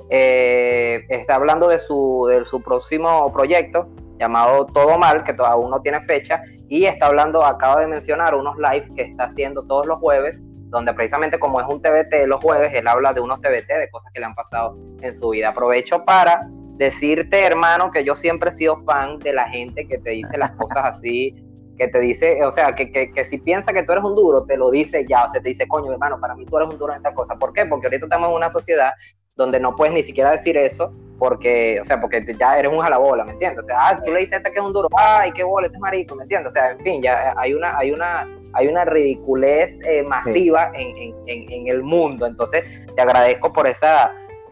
Eh, 0.09 1.05
está 1.07 1.35
hablando 1.35 1.69
de 1.69 1.79
su, 1.79 2.27
de 2.29 2.43
su 2.43 2.61
próximo 2.61 3.31
proyecto 3.31 3.87
llamado 4.21 4.65
Todo 4.67 4.97
Mal, 4.97 5.23
que 5.23 5.35
aún 5.39 5.71
no 5.71 5.81
tiene 5.81 5.99
fecha, 6.05 6.41
y 6.69 6.85
está 6.85 7.07
hablando, 7.07 7.43
acabo 7.43 7.79
de 7.79 7.87
mencionar, 7.87 8.35
unos 8.35 8.55
live 8.57 8.87
que 8.95 9.01
está 9.01 9.25
haciendo 9.25 9.63
todos 9.63 9.87
los 9.87 9.99
jueves, 9.99 10.41
donde 10.69 10.93
precisamente 10.93 11.37
como 11.37 11.59
es 11.59 11.67
un 11.67 11.81
TBT 11.81 12.27
los 12.27 12.39
jueves, 12.39 12.71
él 12.73 12.87
habla 12.87 13.11
de 13.11 13.19
unos 13.19 13.41
TBT, 13.41 13.67
de 13.67 13.89
cosas 13.91 14.09
que 14.13 14.21
le 14.21 14.27
han 14.27 14.35
pasado 14.35 14.77
en 15.01 15.13
su 15.13 15.29
vida. 15.29 15.49
Aprovecho 15.49 16.05
para 16.05 16.47
decirte, 16.77 17.43
hermano, 17.43 17.91
que 17.91 18.03
yo 18.05 18.15
siempre 18.15 18.49
he 18.49 18.53
sido 18.53 18.81
fan 18.85 19.19
de 19.19 19.33
la 19.33 19.49
gente 19.49 19.87
que 19.87 19.97
te 19.97 20.11
dice 20.11 20.37
las 20.37 20.51
cosas 20.51 20.85
así, 20.85 21.35
que 21.81 21.87
te 21.87 21.99
dice, 21.99 22.45
o 22.45 22.51
sea, 22.51 22.75
que, 22.75 22.91
que, 22.91 23.11
que, 23.11 23.25
si 23.25 23.39
piensa 23.39 23.73
que 23.73 23.81
tú 23.81 23.91
eres 23.91 24.03
un 24.03 24.15
duro, 24.15 24.43
te 24.43 24.55
lo 24.55 24.69
dice 24.69 25.03
ya, 25.09 25.25
o 25.25 25.29
sea, 25.29 25.41
te 25.41 25.49
dice, 25.49 25.67
coño, 25.67 25.91
hermano, 25.91 26.19
para 26.21 26.35
mí 26.35 26.45
tú 26.45 26.55
eres 26.57 26.69
un 26.69 26.77
duro 26.77 26.93
en 26.93 26.97
esta 26.97 27.11
cosa. 27.11 27.33
¿Por 27.39 27.53
qué? 27.53 27.65
Porque 27.65 27.87
ahorita 27.87 28.05
estamos 28.05 28.29
en 28.29 28.35
una 28.35 28.49
sociedad 28.51 28.91
donde 29.35 29.59
no 29.59 29.75
puedes 29.75 29.91
ni 29.91 30.03
siquiera 30.03 30.29
decir 30.29 30.55
eso, 30.57 30.93
porque, 31.17 31.79
o 31.81 31.85
sea, 31.85 31.99
porque 31.99 32.23
ya 32.39 32.59
eres 32.59 32.71
un 32.71 32.81
jalabola, 32.81 33.25
¿me 33.25 33.31
entiendes? 33.31 33.63
O 33.63 33.67
sea, 33.67 33.77
ah, 33.79 33.99
tú 34.03 34.11
le 34.11 34.19
dices 34.19 34.33
a 34.33 34.37
este 34.37 34.51
que 34.51 34.59
es 34.59 34.63
un 34.63 34.73
duro, 34.73 34.89
ay, 34.95 35.31
qué 35.31 35.43
bola, 35.43 35.65
este 35.65 35.77
es 35.77 35.81
marico, 35.81 36.15
¿me 36.15 36.21
entiendes? 36.21 36.51
O 36.51 36.53
sea, 36.53 36.69
en 36.69 36.79
fin, 36.81 37.01
ya 37.01 37.33
hay 37.35 37.55
una, 37.55 37.75
hay 37.75 37.91
una, 37.91 38.27
hay 38.53 38.67
una 38.67 38.85
ridiculez 38.85 39.79
eh, 39.83 40.03
masiva 40.03 40.71
en, 40.75 40.95
en, 40.97 41.15
en, 41.25 41.51
en 41.51 41.67
el 41.67 41.81
mundo. 41.81 42.27
Entonces, 42.27 42.63
te 42.95 43.01
agradezco 43.01 43.51
por 43.51 43.65
esa 43.65 44.11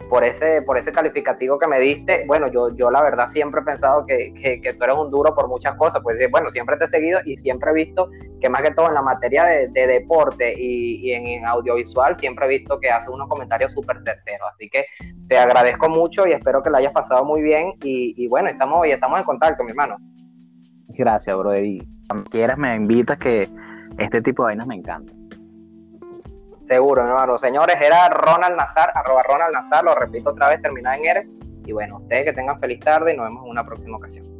por 0.09 0.23
ese, 0.23 0.61
por 0.63 0.77
ese 0.77 0.91
calificativo 0.91 1.59
que 1.59 1.67
me 1.67 1.79
diste. 1.79 2.25
Bueno, 2.25 2.47
yo, 2.47 2.75
yo 2.75 2.89
la 2.89 3.01
verdad 3.01 3.27
siempre 3.27 3.61
he 3.61 3.63
pensado 3.63 4.05
que, 4.05 4.33
que, 4.33 4.73
tú 4.73 4.83
eres 4.83 4.97
un 4.97 5.11
duro 5.11 5.35
por 5.35 5.47
muchas 5.47 5.75
cosas, 5.75 6.01
pues 6.03 6.19
bueno, 6.31 6.51
siempre 6.51 6.77
te 6.77 6.85
he 6.85 6.89
seguido 6.89 7.19
y 7.25 7.37
siempre 7.37 7.71
he 7.71 7.73
visto 7.73 8.09
que 8.41 8.49
más 8.49 8.61
que 8.63 8.71
todo 8.71 8.87
en 8.87 8.95
la 8.95 9.01
materia 9.01 9.45
de, 9.45 9.87
deporte 9.87 10.53
y, 10.57 11.11
en, 11.11 11.45
audiovisual, 11.45 12.17
siempre 12.17 12.45
he 12.45 12.49
visto 12.49 12.79
que 12.79 12.89
haces 12.89 13.09
unos 13.09 13.27
comentarios 13.29 13.71
súper 13.71 13.97
certeros. 13.97 14.49
Así 14.51 14.69
que 14.69 14.85
te 15.27 15.37
agradezco 15.37 15.89
mucho 15.89 16.27
y 16.27 16.31
espero 16.31 16.63
que 16.63 16.69
la 16.69 16.79
hayas 16.79 16.93
pasado 16.93 17.23
muy 17.23 17.41
bien 17.41 17.73
y, 17.83 18.13
y 18.17 18.27
bueno, 18.27 18.49
estamos, 18.49 18.87
y 18.87 18.91
estamos 18.91 19.19
en 19.19 19.25
contacto, 19.25 19.63
mi 19.63 19.71
hermano. 19.71 19.97
Gracias, 20.87 21.37
bro. 21.37 21.57
Y 21.57 21.87
cuando 22.07 22.29
quieras 22.29 22.57
me 22.57 22.71
invitas 22.71 23.17
que 23.19 23.47
este 23.97 24.21
tipo 24.21 24.43
de 24.43 24.47
vainas 24.47 24.67
me 24.67 24.75
encanta. 24.75 25.18
Seguro, 26.69 27.03
mi. 27.03 27.39
Señores, 27.39 27.77
era 27.81 28.09
Ronald 28.09 28.55
Nazar, 28.55 28.91
arroba 28.93 29.23
Ronald 29.23 29.53
Nazar, 29.53 29.83
lo 29.83 29.95
repito 29.95 30.29
otra 30.29 30.49
vez, 30.49 30.61
terminado 30.61 30.97
en 30.97 31.05
R. 31.05 31.27
Y 31.65 31.71
bueno, 31.71 31.97
ustedes 31.97 32.25
que 32.25 32.33
tengan 32.33 32.59
feliz 32.59 32.79
tarde 32.81 33.11
y 33.11 33.17
nos 33.17 33.25
vemos 33.25 33.43
en 33.43 33.49
una 33.49 33.65
próxima 33.65 33.97
ocasión. 33.97 34.38